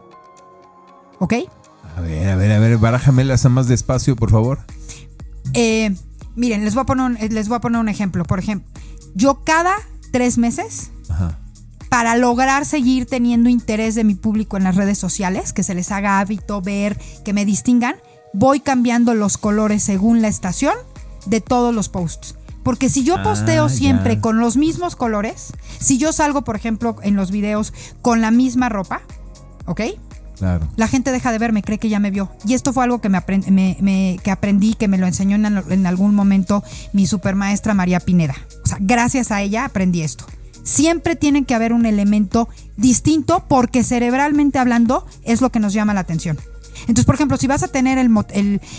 [1.19, 1.33] ¿Ok?
[1.95, 4.59] A ver, a ver, a ver, barájamelas a más despacio, por favor.
[5.53, 5.95] Eh,
[6.35, 8.23] miren, les voy, a poner un, eh, les voy a poner un ejemplo.
[8.25, 8.67] Por ejemplo,
[9.15, 9.75] yo cada
[10.11, 11.39] tres meses, Ajá.
[11.89, 15.91] para lograr seguir teniendo interés de mi público en las redes sociales, que se les
[15.91, 17.95] haga hábito ver, que me distingan,
[18.33, 20.75] voy cambiando los colores según la estación
[21.25, 22.35] de todos los posts.
[22.63, 24.21] Porque si yo posteo Ah, siempre ya.
[24.21, 28.67] con los mismos colores, si yo salgo, por ejemplo, en los videos con la misma
[28.67, 29.01] ropa,
[29.65, 29.81] ¿ok?
[30.75, 32.29] La gente deja de verme, cree que ya me vio.
[32.45, 33.09] Y esto fue algo que
[34.31, 36.63] aprendí, que me lo enseñó en, al- en algún momento
[36.93, 38.35] mi supermaestra María Pineda.
[38.63, 40.25] O sea, gracias a ella aprendí esto.
[40.63, 45.93] Siempre tiene que haber un elemento distinto porque cerebralmente hablando es lo que nos llama
[45.93, 46.37] la atención.
[46.81, 48.11] Entonces, por ejemplo, si vas a tener el,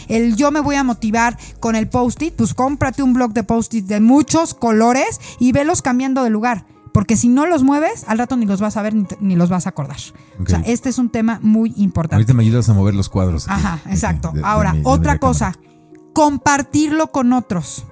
[0.09, 3.87] el yo me voy a motivar con el post-it, pues cómprate un blog de post-it
[3.87, 6.65] de muchos colores y velos cambiando de lugar.
[6.99, 9.37] Porque si no los mueves, al rato ni los vas a ver ni, te- ni
[9.37, 9.99] los vas a acordar.
[10.43, 12.17] O sea, este es un tema muy importante.
[12.17, 13.47] Ahorita me ayudas a mover los cuadros.
[13.49, 13.55] aquí.
[13.61, 14.33] Ajá, exacto.
[14.35, 16.13] de Ahora, mi- otra cosa, cámara.
[16.13, 17.85] compartirlo con otros.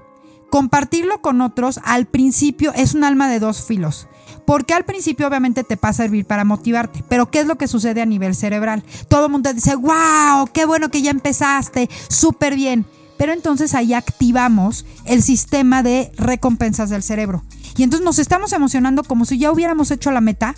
[0.50, 4.08] Compartirlo con otros al principio es un alma de dos filos.
[4.44, 7.04] Porque al principio obviamente te va a servir para motivarte.
[7.08, 8.82] Pero ¿qué es lo que sucede a nivel cerebral?
[9.08, 12.86] Todo el mundo dice, wow, qué bueno que ya empezaste, súper bien.
[13.18, 17.42] Pero entonces ahí activamos el sistema de recompensas del cerebro.
[17.76, 20.54] Y entonces nos estamos emocionando como si ya hubiéramos hecho la meta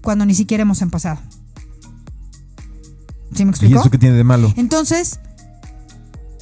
[0.00, 1.20] cuando ni siquiera hemos empezado.
[3.34, 3.80] ¿Sí me ¿Y explico?
[3.80, 4.52] eso qué tiene de malo?
[4.56, 5.20] Entonces,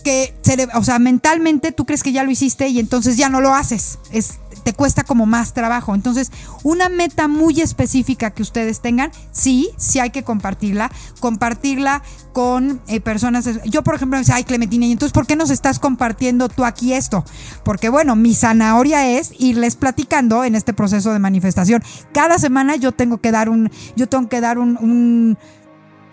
[0.04, 0.34] que,
[0.74, 3.98] o sea, mentalmente tú crees que ya lo hiciste y entonces ya no lo haces.
[4.12, 5.94] Es, te cuesta como más trabajo.
[5.94, 6.32] Entonces,
[6.64, 10.90] una meta muy específica que ustedes tengan, sí, sí hay que compartirla.
[11.20, 12.02] Compartirla
[12.32, 13.48] con eh, personas.
[13.64, 16.64] Yo, por ejemplo, me decía, ay, Clementina, ¿y entonces por qué nos estás compartiendo tú
[16.64, 17.24] aquí esto?
[17.62, 21.80] Porque, bueno, mi zanahoria es irles platicando en este proceso de manifestación.
[22.12, 25.38] Cada semana yo tengo que dar un, yo tengo que dar un- un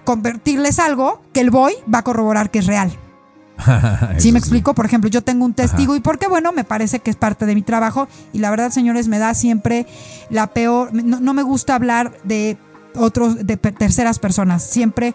[0.04, 2.95] convertirles algo que el boy va a corroborar que es real.
[4.18, 4.74] ¿Sí Eso me explico?
[4.74, 7.55] Por ejemplo, yo tengo un testigo y porque bueno, me parece que es parte de
[7.55, 9.86] mi trabajo y la verdad, señores, me da siempre
[10.30, 12.57] la peor, no, no me gusta hablar de
[12.95, 14.64] otros, de terceras personas.
[14.64, 15.14] Siempre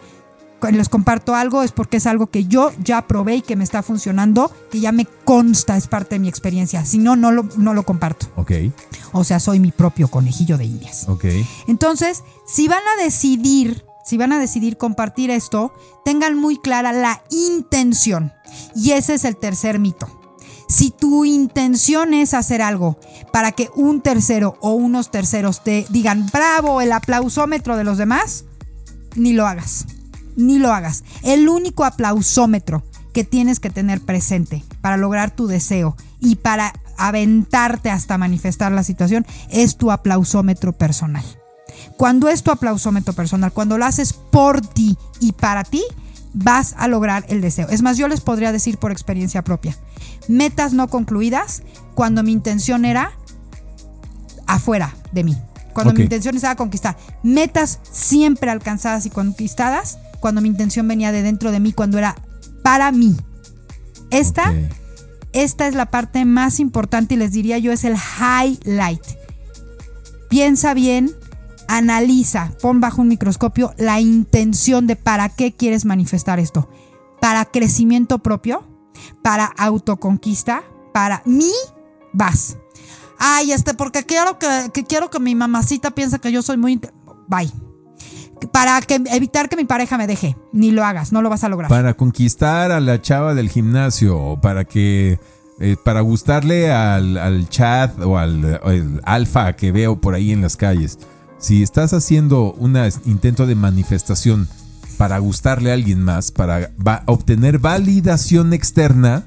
[0.72, 3.82] les comparto algo es porque es algo que yo ya probé y que me está
[3.82, 6.84] funcionando, que ya me consta, es parte de mi experiencia.
[6.84, 8.26] Si no, no lo, no lo comparto.
[8.36, 8.52] Ok,
[9.12, 11.08] O sea, soy mi propio conejillo de indias.
[11.08, 11.26] ok.
[11.68, 15.72] Entonces, si van a decidir, si van a decidir compartir esto,
[16.04, 18.32] tengan muy clara la intención.
[18.74, 20.08] Y ese es el tercer mito.
[20.68, 22.98] Si tu intención es hacer algo
[23.32, 28.44] para que un tercero o unos terceros te digan bravo, el aplausómetro de los demás,
[29.16, 29.86] ni lo hagas.
[30.36, 31.04] Ni lo hagas.
[31.22, 37.90] El único aplausómetro que tienes que tener presente para lograr tu deseo y para aventarte
[37.90, 41.24] hasta manifestar la situación es tu aplausómetro personal.
[41.96, 45.82] Cuando es tu aplausómetro personal, cuando lo haces por ti y para ti,
[46.34, 47.68] vas a lograr el deseo.
[47.68, 49.76] Es más, yo les podría decir por experiencia propia,
[50.28, 51.62] metas no concluidas
[51.94, 53.12] cuando mi intención era
[54.46, 55.36] afuera de mí.
[55.72, 56.96] Cuando mi intención estaba conquistar.
[57.22, 62.16] Metas siempre alcanzadas y conquistadas cuando mi intención venía de dentro de mí, cuando era
[62.64, 63.16] para mí.
[64.10, 64.52] Esta,
[65.32, 69.04] esta es la parte más importante y les diría yo es el highlight.
[70.28, 71.14] Piensa bien,
[71.68, 76.68] analiza, pon bajo un microscopio la intención de para qué quieres manifestar esto.
[77.20, 78.66] Para crecimiento propio,
[79.22, 80.62] para autoconquista,
[80.92, 81.52] para mí,
[82.12, 82.56] vas.
[83.18, 86.80] Ay, este, porque quiero que, quiero que mi mamacita piense que yo soy muy...
[87.28, 87.52] Bye.
[88.52, 90.36] Para que, evitar que mi pareja me deje.
[90.52, 91.68] Ni lo hagas, no lo vas a lograr.
[91.68, 95.18] Para conquistar a la chava del gimnasio, para que.
[95.60, 100.56] eh, para gustarle al, al chat o al alfa que veo por ahí en las
[100.56, 100.98] calles.
[101.38, 104.48] Si estás haciendo un intento de manifestación
[104.96, 109.22] para gustarle a alguien más, para va- obtener validación externa,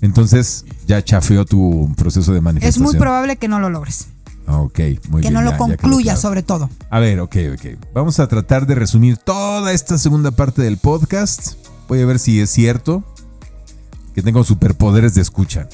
[0.00, 2.84] entonces ya chafeó tu proceso de es manifestación.
[2.84, 4.06] muy probable que no lo logres.
[4.48, 6.20] Ok, muy que bien, no ya- lo ya quedó concluyas, claro.
[6.20, 6.70] sobre todo.
[6.88, 7.82] A ver, ok, ok.
[7.92, 11.54] Vamos a tratar de resumir toda esta segunda parte del podcast.
[11.88, 13.02] Voy a ver si es cierto
[14.14, 15.68] que tengo superpoderes de escucha.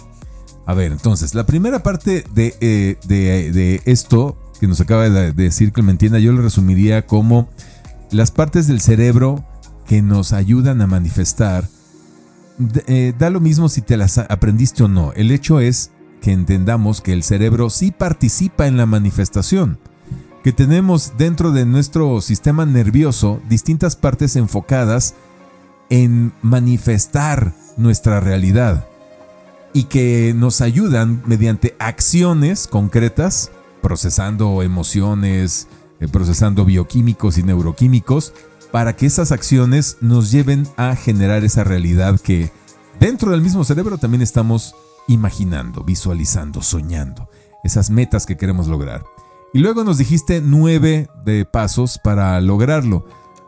[0.65, 5.33] A ver, entonces, la primera parte de, eh, de- de esto que nos acaba de
[5.33, 7.49] de decir Clementina, yo lo resumiría como
[8.13, 9.45] las partes del cerebro
[9.89, 11.67] que nos ayudan a manifestar.
[12.87, 15.13] Eh, da lo mismo si te las aprendiste o no.
[15.15, 15.91] El hecho es
[16.21, 19.81] que entendamos que el cerebro sí participa en la manifestación
[20.45, 25.17] que tenemos dentro de nuestro sistema nervioso distintas partes enfocadas
[25.91, 28.87] en manifestar nuestra realidad
[29.73, 33.51] y que nos ayudan mediante acciones concretas,
[33.83, 35.69] procesando emociones,
[36.01, 38.33] eh, procesando bioquímicos y neuroquímicos,
[38.71, 42.51] para que esas acciones nos lleven a generar esa realidad que
[42.99, 44.75] dentro del mismo cerebro también estamos
[45.09, 47.29] imaginando, visualizando, soñando,
[47.65, 49.05] esas metas que queremos lograr.
[49.53, 51.09] Y luego nos dijiste nueve
[51.53, 53.05] pasos para lograrlo.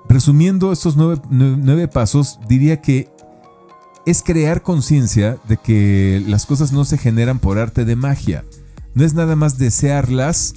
[0.07, 3.09] Resumiendo estos nueve, nue- nueve pasos, diría que
[4.05, 8.45] es crear conciencia de que las cosas no se generan por arte de magia.
[8.95, 10.55] No es nada más desearlas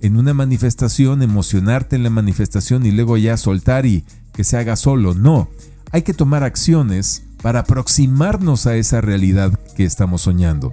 [0.00, 4.76] en una manifestación, emocionarte en la manifestación y luego ya soltar y que se haga
[4.76, 5.14] solo.
[5.14, 5.48] No,
[5.92, 10.72] hay que tomar acciones para aproximarnos a esa realidad que estamos soñando.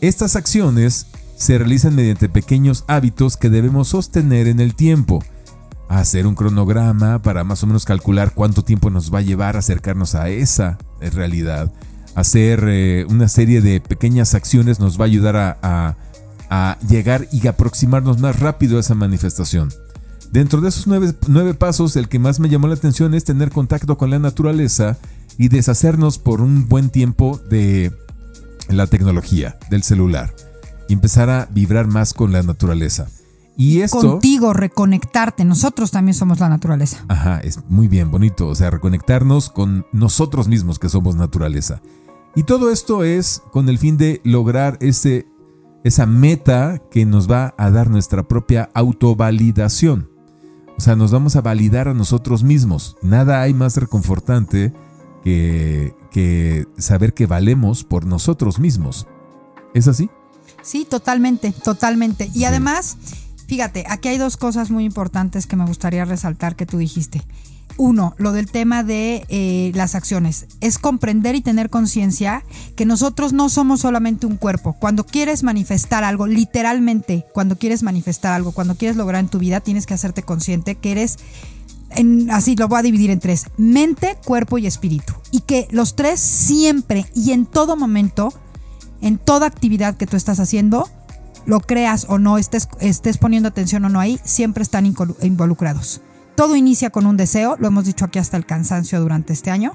[0.00, 5.22] Estas acciones se realizan mediante pequeños hábitos que debemos sostener en el tiempo.
[5.88, 10.14] Hacer un cronograma para más o menos calcular cuánto tiempo nos va a llevar acercarnos
[10.14, 11.72] a esa realidad.
[12.14, 15.96] Hacer eh, una serie de pequeñas acciones nos va a ayudar a-
[16.50, 19.72] a llegar y aproximarnos más rápido a esa manifestación.
[20.32, 23.50] Dentro de esos nueve, nueve pasos, el que más me llamó la atención es tener
[23.50, 24.98] contacto con la naturaleza
[25.38, 27.92] y deshacernos por un buen tiempo de
[28.68, 30.34] la tecnología, del celular.
[30.88, 33.08] Y empezar a vibrar más con la naturaleza.
[33.56, 34.00] Y esto...
[34.00, 35.44] Contigo, reconectarte.
[35.44, 37.04] Nosotros también somos la naturaleza.
[37.08, 38.48] Ajá, es muy bien, bonito.
[38.48, 41.80] O sea, reconectarnos con nosotros mismos que somos naturaleza.
[42.34, 45.26] Y todo esto es con el fin de lograr ese,
[45.86, 50.10] esa meta que nos va a dar nuestra propia autovalidación.
[50.76, 52.96] O sea, nos vamos a validar a nosotros mismos.
[53.02, 54.72] Nada hay más reconfortante
[55.22, 59.06] que, que saber que valemos por nosotros mismos.
[59.74, 60.10] ¿Es así?
[60.60, 62.32] Sí, totalmente, totalmente.
[62.34, 62.96] Y además,
[63.46, 67.22] fíjate, aquí hay dos cosas muy importantes que me gustaría resaltar que tú dijiste.
[67.78, 70.46] Uno, lo del tema de eh, las acciones.
[70.60, 72.42] Es comprender y tener conciencia
[72.74, 74.72] que nosotros no somos solamente un cuerpo.
[74.74, 79.60] Cuando quieres manifestar algo, literalmente, cuando quieres manifestar algo, cuando quieres lograr en tu vida,
[79.60, 81.18] tienes que hacerte consciente que eres
[81.90, 85.12] en- así lo voy a dividir en tres, mente, cuerpo y espíritu.
[85.30, 88.32] Y que los tres siempre y en todo momento,
[89.00, 90.88] en toda actividad que tú estás haciendo,
[91.44, 96.00] lo creas o no, estés, estés poniendo atención o no ahí, siempre están involucrados.
[96.36, 99.72] Todo inicia con un deseo, lo hemos dicho aquí hasta el cansancio durante este año,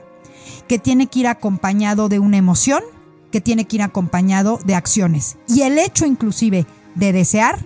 [0.68, 2.84] que tiene que ir acompañado de una emoción,
[3.32, 5.38] que tiene que ir acompañado de acciones.
[5.47, 7.59] Y el hecho inclusive de desear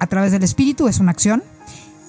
[0.00, 1.42] a través del espíritu es una acción,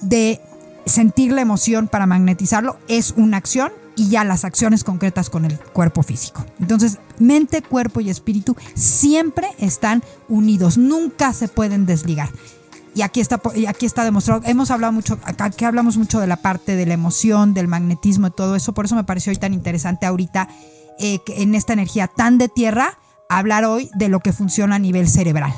[0.01, 0.41] de
[0.85, 5.57] sentir la emoción para magnetizarlo es una acción y ya las acciones concretas con el
[5.57, 6.45] cuerpo físico.
[6.59, 12.29] Entonces, mente, cuerpo y espíritu siempre están unidos, nunca se pueden desligar.
[12.95, 14.41] Y aquí está, y aquí está demostrado.
[14.45, 18.27] Hemos hablado mucho, acá que hablamos mucho de la parte de la emoción, del magnetismo
[18.27, 18.73] y todo eso.
[18.73, 20.47] Por eso me pareció hoy tan interesante ahorita,
[20.97, 22.97] eh, que en esta energía tan de tierra,
[23.29, 25.53] hablar hoy de lo que funciona a nivel cerebral.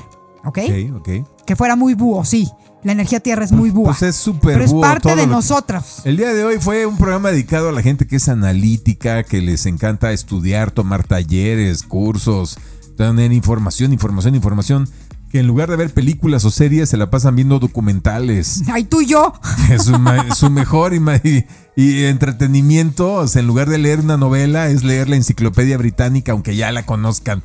[0.45, 0.59] ¿Ok?
[0.65, 1.09] Ok, ok.
[1.45, 2.49] Que fuera muy búho, sí.
[2.83, 3.89] La energía tierra es muy búa.
[3.91, 6.01] Pues es súper Pero es búho parte de que- nosotros.
[6.05, 9.41] El día de hoy fue un programa dedicado a la gente que es analítica, que
[9.41, 12.57] les encanta estudiar, tomar talleres, cursos,
[12.95, 14.89] tener información, información, información.
[15.31, 18.63] Que en lugar de ver películas o series se la pasan viendo documentales.
[18.71, 19.33] Ay, tú y yo.
[19.69, 25.09] Es su, mejor y, entretenimiento, o sea, en lugar de leer una novela, es leer
[25.09, 27.41] la enciclopedia británica, aunque ya la conozcan.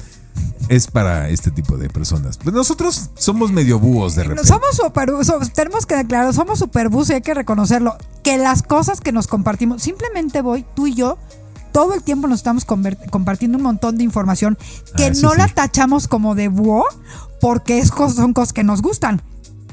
[0.69, 2.39] Es para este tipo de personas.
[2.39, 4.49] Pues nosotros somos medio búhos de repente.
[4.49, 5.11] Somos super,
[5.53, 7.97] tenemos que declarar, somos superbus y hay que reconocerlo.
[8.23, 11.19] Que las cosas que nos compartimos, simplemente voy, tú y yo,
[11.73, 14.57] todo el tiempo nos estamos compartiendo un montón de información
[14.97, 16.85] que Ah, no la tachamos como de búho,
[17.43, 19.21] porque es son cosas que nos gustan.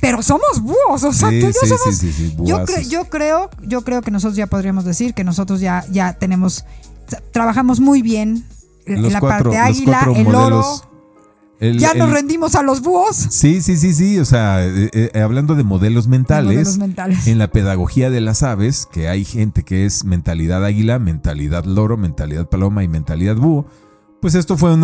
[0.02, 1.96] Pero somos búhos, o sea, Sí, tú y yo sí, somos.
[1.98, 5.86] sí, yo, cre- yo creo, yo creo que nosotros ya podríamos decir que nosotros ya,
[5.92, 6.64] ya tenemos,
[7.10, 8.46] tra- trabajamos muy bien
[8.86, 10.66] en Los la cuatro- parte águila, el modelos.
[10.82, 10.90] oro.
[11.60, 13.18] El- Ya nos rendimos a los búhos.
[13.18, 14.18] Sí, sí, sí, sí.
[14.20, 17.28] O sea, eh, eh, hablando de modelos mentales, modelos mentales.
[17.28, 21.98] en la pedagogía de las aves, que hay gente que es mentalidad águila, mentalidad loro,
[21.98, 23.66] mentalidad paloma y mentalidad búho,
[24.22, 24.82] pues esto fue un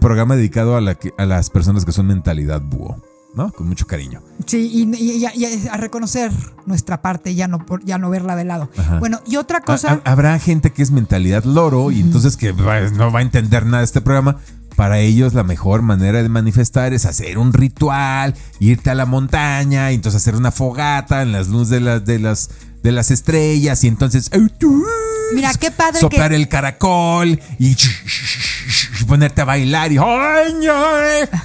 [0.00, 2.96] programa dedicado a, la que- a las personas que son mentalidad búho,
[3.34, 3.50] ¿no?
[3.52, 4.20] Con mucho cariño.
[4.46, 6.30] Sí, y, y- y- y a reconocer
[6.66, 8.68] nuestra parte, ya no, por- ya no verla de lado.
[8.76, 8.98] Ajá.
[8.98, 12.64] Bueno, y otra cosa, ha- habrá gente que es mentalidad loro y entonces que no
[13.12, 14.36] va a entender nada de este programa.
[14.76, 19.92] Para ellos la mejor manera de manifestar es hacer un ritual, irte a la montaña
[19.92, 22.48] y entonces hacer una fogata en las luces de las de las
[22.82, 24.30] de las estrellas y entonces
[25.34, 27.76] mira qué padre soplar que el caracol y
[29.06, 29.98] ponerte a bailar y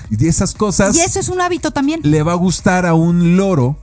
[0.09, 2.01] y esas cosas y eso es un hábito también.
[2.03, 3.77] le va a gustar a un loro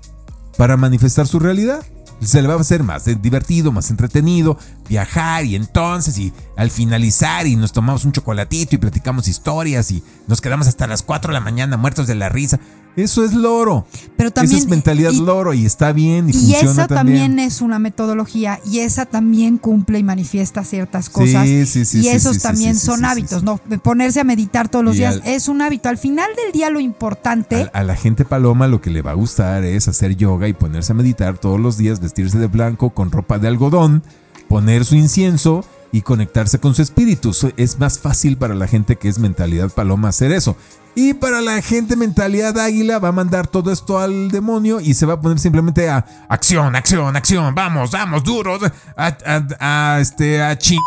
[0.57, 1.85] para manifestar su realidad.
[2.23, 4.57] Se le va a hacer más divertido, más entretenido,
[4.89, 10.03] viajar y entonces y al finalizar y nos tomamos un chocolatito y platicamos historias y
[10.27, 12.59] nos quedamos hasta las 4 de la mañana muertos de la risa.
[12.97, 13.89] Eso es loro.
[14.17, 17.23] Pero también Esa es mentalidad y- loro y está bien y, Y funciona esa también.
[17.33, 21.45] también es una metodología y esa también cumple y manifiesta ciertas cosas.
[21.45, 23.43] Sí, sí, sí, y esos también son hábitos.
[23.43, 23.57] ¿no?
[23.83, 25.89] Ponerse a meditar todos los Y días al- es un hábito.
[25.89, 29.11] Al final del día lo importante, A, a la gente paloma lo que le va
[29.11, 32.91] a gustar es hacer yoga y ponerse a meditar todos los días, vestirse de blanco
[32.91, 34.05] con ropa de algodón,
[34.49, 37.33] poner su incienso y conectarse con su espíritu.
[37.57, 40.57] Es más fácil para la gente que es mentalidad paloma hacer eso.
[40.97, 45.07] Y para la gente mentalidad águila va a mandar todo esto al demonio y se
[45.07, 48.59] va a poner simplemente a acción, acción, acción, vamos, vamos, duro,
[48.97, 50.79] a, a- a, este, a ching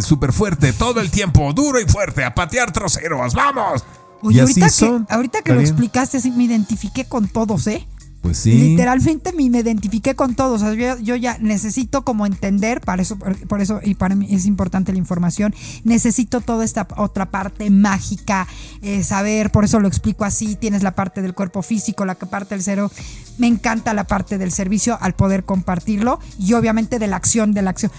[0.00, 3.84] súper fuerte todo el tiempo, duro y fuerte, a patear troceros, vamos.
[4.22, 5.06] oye, y así ahorita, son.
[5.06, 7.86] que, ahorita que lo explicaste, sí, me identifiqué con todos, ¿eh?
[8.22, 8.52] Pues sí.
[8.52, 10.62] Literalmente me, me identifiqué con todos.
[10.62, 14.14] O sea, yo, yo ya necesito como entender, para eso, por, por eso, y para
[14.14, 15.52] mí es importante la información,
[15.82, 18.46] necesito toda esta otra parte mágica,
[18.80, 22.26] eh, saber, por eso lo explico así, tienes la parte del cuerpo físico, la que
[22.26, 22.92] parte del cero.
[23.38, 27.62] Me encanta la parte del servicio al poder compartirlo y obviamente de la acción, de
[27.62, 27.90] la acción.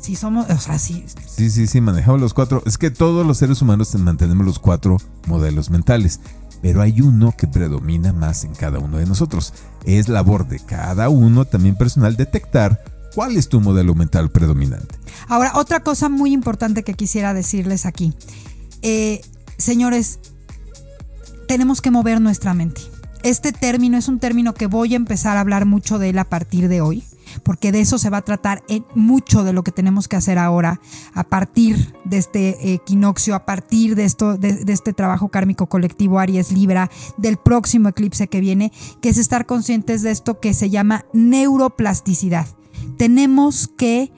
[0.00, 2.62] Si somos, o sea, sí, Sí, sí, sí, manejamos los cuatro.
[2.66, 6.18] Es que todos los seres humanos mantenemos los cuatro modelos mentales,
[6.62, 9.54] pero hay uno que predomina más en cada uno de nosotros.
[9.84, 12.82] Es labor de cada uno, también personal, detectar
[13.14, 14.96] cuál es tu modelo mental predominante.
[15.28, 18.12] Ahora, otra cosa muy importante que quisiera decirles aquí.
[18.82, 19.20] Eh,
[19.56, 20.20] señores,
[21.46, 22.80] tenemos que mover nuestra mente.
[23.22, 26.24] Este término es un término que voy a empezar a hablar mucho de él a
[26.24, 27.02] partir de hoy,
[27.42, 30.38] porque de eso se va a tratar en mucho de lo que tenemos que hacer
[30.38, 30.80] ahora,
[31.14, 36.18] a partir de este equinoccio, a partir de, esto, de, de este trabajo kármico colectivo
[36.18, 40.70] Aries Libra, del próximo eclipse que viene, que es estar conscientes de esto que se
[40.70, 42.46] llama neuroplasticidad.
[42.96, 44.12] Tenemos que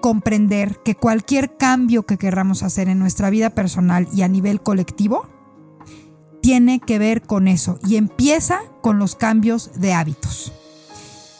[0.00, 5.26] comprender que cualquier cambio que querramos hacer en nuestra vida personal y a nivel colectivo
[6.42, 10.52] tiene que ver con eso y empieza con los cambios de hábitos.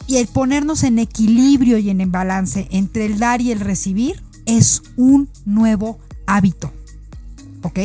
[0.07, 4.83] Y el ponernos en equilibrio y en balance entre el dar y el recibir es
[4.97, 6.71] un nuevo hábito.
[7.63, 7.79] ¿Ok?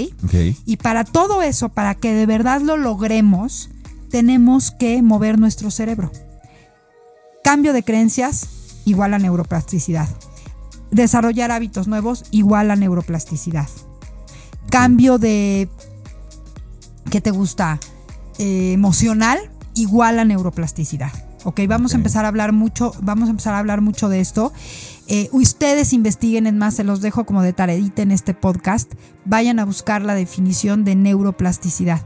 [0.67, 3.71] Y para todo eso, para que de verdad lo logremos,
[4.11, 6.13] tenemos que mover nuestro cerebro.
[7.43, 8.49] Cambio de creencias
[8.85, 10.09] igual a neuroplasticidad.
[10.91, 13.69] Desarrollar hábitos nuevos igual a neuroplasticidad.
[14.71, 15.69] Cambio de,
[17.11, 17.81] ¿qué te gusta?
[18.39, 19.39] Eh, emocional
[19.75, 21.13] igual a neuroplasticidad.
[21.45, 24.53] Ok, vamos a empezar a hablar mucho, vamos a empezar a hablar mucho de esto.
[25.09, 28.93] Eh, ustedes investiguen, es más, se los dejo como de tareita en este podcast.
[29.25, 32.03] Vayan a buscar la definición de neuroplasticidad.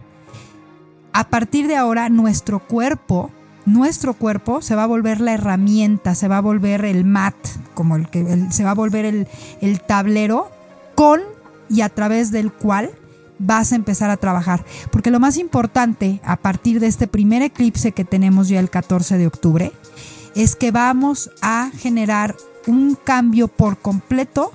[1.12, 3.30] A partir de ahora, nuestro cuerpo,
[3.66, 7.34] nuestro cuerpo se va a volver la herramienta, se va a volver el mat,
[7.74, 9.26] como el que el- se va a volver el,
[9.60, 10.50] el tablero
[10.94, 11.20] con
[11.68, 12.90] y a través del cual
[13.44, 14.64] vas a empezar a trabajar.
[14.90, 19.18] Porque lo más importante a partir de este primer eclipse que tenemos ya el 14
[19.18, 19.72] de octubre
[20.34, 22.34] es que vamos a generar
[22.66, 24.52] un cambio por completo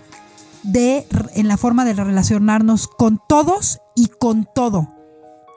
[0.64, 4.90] de, en la forma de relacionarnos con todos y con todo.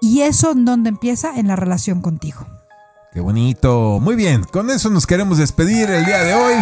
[0.01, 2.47] Y eso en donde empieza en la relación contigo.
[3.13, 4.01] Qué bonito.
[4.01, 6.55] Muy bien, con eso nos queremos despedir el día de hoy.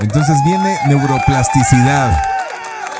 [0.00, 2.33] Entonces viene neuroplasticidad.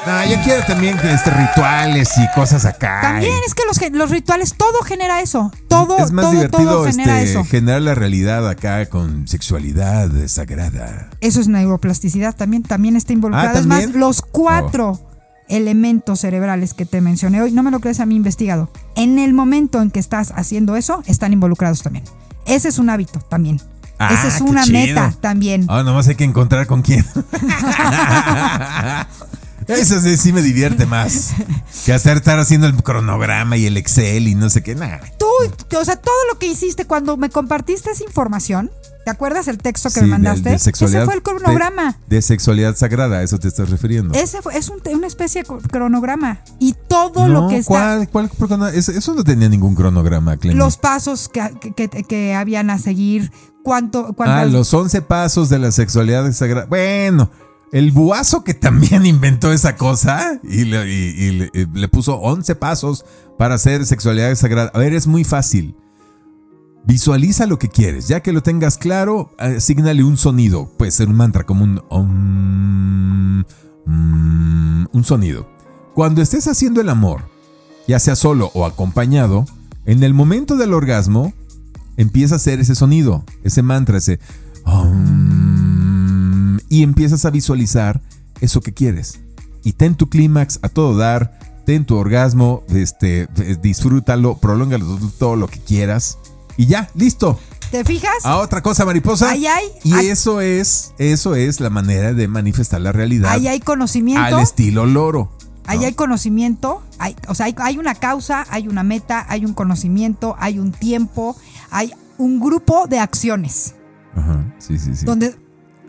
[0.07, 3.01] No, yo quiero también que este, rituales y cosas acá.
[3.01, 5.51] También es que los, rituales, todo genera eso.
[5.69, 7.45] Todo, es más todo, divertido todo genera este, eso.
[7.45, 11.09] generar la realidad acá con sexualidad sagrada.
[11.21, 13.57] Eso es neuroplasticidad también, también está involucrado.
[13.57, 15.01] Ah, es más, los cuatro
[15.49, 18.71] elementos cerebrales que te mencioné hoy, no me lo crees a mí investigado.
[18.97, 22.05] En el momento en que estás haciendo eso, están involucrados también.
[22.47, 23.59] Ese es un hábito también.
[23.99, 24.81] Ah, Esa es una chido.
[24.81, 25.67] meta también.
[25.69, 27.05] Ah, nomás hay que encontrar con quién.
[29.69, 31.33] Eso sí, sí me divierte más
[31.85, 34.75] que hacer estar haciendo el cronograma y el Excel y no sé qué.
[34.75, 35.01] Nada.
[35.19, 35.27] Tú,
[35.79, 38.71] o sea, todo lo que hiciste cuando me compartiste esa información,
[39.05, 40.51] ¿te acuerdas el texto que Sí, me mandaste?
[40.51, 41.99] de sexualidad- Ese fue el cronograma.
[42.09, 44.15] De, de sexualidad sagrada, ¿a eso te estás refiriendo?
[44.15, 46.41] Ese fue, es un- una especie de cronograma.
[46.59, 48.07] Y todo no, lo que está.
[48.11, 50.59] ¿cuál, cuál eso, eso no tenía ningún cronograma, Clemen.
[50.59, 51.75] Los pasos que,
[52.09, 53.31] que, habían a seguir.
[53.63, 56.67] Cuánto, Ah, los 11 pasos de la sexualidad sagrada.
[56.67, 57.31] Bueno,
[57.75, 63.05] el buazo que también inventó esa cosa y le, puso 11 pasos
[63.37, 64.71] para hacer sexualidad sagrada.
[64.73, 65.75] A ver, es muy fácil.
[66.87, 68.07] Visualiza lo que quieres.
[68.07, 70.71] Ya que lo tengas claro, asignale un sonido.
[70.79, 73.45] Puede ser un mantra como un
[73.87, 75.49] mm, un sonido.
[75.95, 77.23] Cuando estés haciendo el amor,
[77.89, 79.47] ya sea solo o acompañado,
[79.85, 81.33] en el momento del orgasmo,
[81.97, 84.21] empieza a hacer ese sonido, ese mantra, ese
[86.69, 88.01] y empiezas a visualizar
[88.41, 89.21] eso que quieres.
[89.63, 93.29] Y ten tu clímax a todo dar, ten tu orgasmo, este,
[93.63, 96.19] disfrútalo, prolóngalo todo lo que quieras.
[96.57, 97.39] Y ya, listo.
[97.71, 98.25] ¿Te fijas?
[98.25, 99.31] A otra cosa, mariposa.
[99.31, 103.59] Ahí hay- y eso es, eso es la manera de manifestar la realidad Ahí hay
[103.61, 104.37] conocimiento.
[104.37, 105.31] al estilo loro.
[105.67, 109.55] Ahí hay conocimiento, hay, o sea, hay, hay una causa, hay una meta, hay un
[109.55, 111.35] conocimiento, hay un tiempo,
[111.71, 113.75] hay un grupo de acciones
[114.15, 115.07] Ajá, sí, sí, sí.
[115.07, 115.35] donde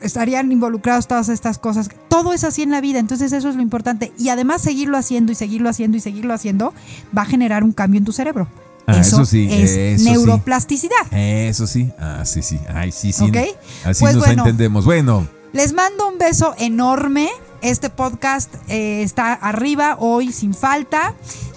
[0.01, 1.89] estarían involucrados todas estas cosas.
[2.09, 4.11] Todo es así en la vida, entonces eso es lo importante.
[4.17, 6.73] Y además seguirlo haciendo y seguirlo haciendo y seguirlo haciendo
[7.17, 8.47] va a generar un cambio en tu cerebro.
[8.87, 10.09] Ah, eso sí, es eso sí.
[10.11, 11.11] neuroplasticidad.
[11.11, 11.91] Eso sí.
[11.99, 12.59] Ah, sí, sí.
[12.73, 13.23] Ay, sí, sí.
[13.23, 13.37] Ok.
[13.83, 14.43] Así Pues nos bueno.
[14.43, 14.85] entendemos.
[14.85, 17.29] Bueno, Les mando un beso enorme.
[17.61, 21.15] Este podcast eh, está arriba hoy sin falta.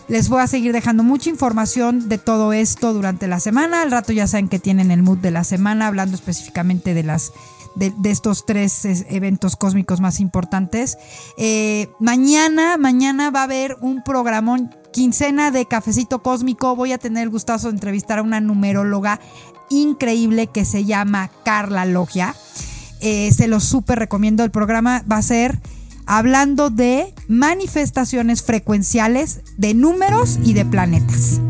[0.08, 3.82] Les voy a seguir dejando mucha información de todo esto durante la semana.
[3.82, 7.32] Al rato ya saben que tienen el mood de la semana, hablando específicamente de las
[7.78, 10.98] de, estos tres es, eventos cósmicos más importantes.
[11.36, 16.74] Eh, mañana, mañana va a haber un programón quincena de cafecito cósmico.
[16.76, 19.20] Voy a tener el gustazo de entrevistar a una numeróloga
[19.70, 22.34] increíble que se llama Carla Logia.
[23.00, 24.44] Eh, se lo súper recomiendo.
[24.44, 25.60] El programa va a ser
[26.06, 31.40] hablando de manifestaciones frecuenciales de números y de planetas.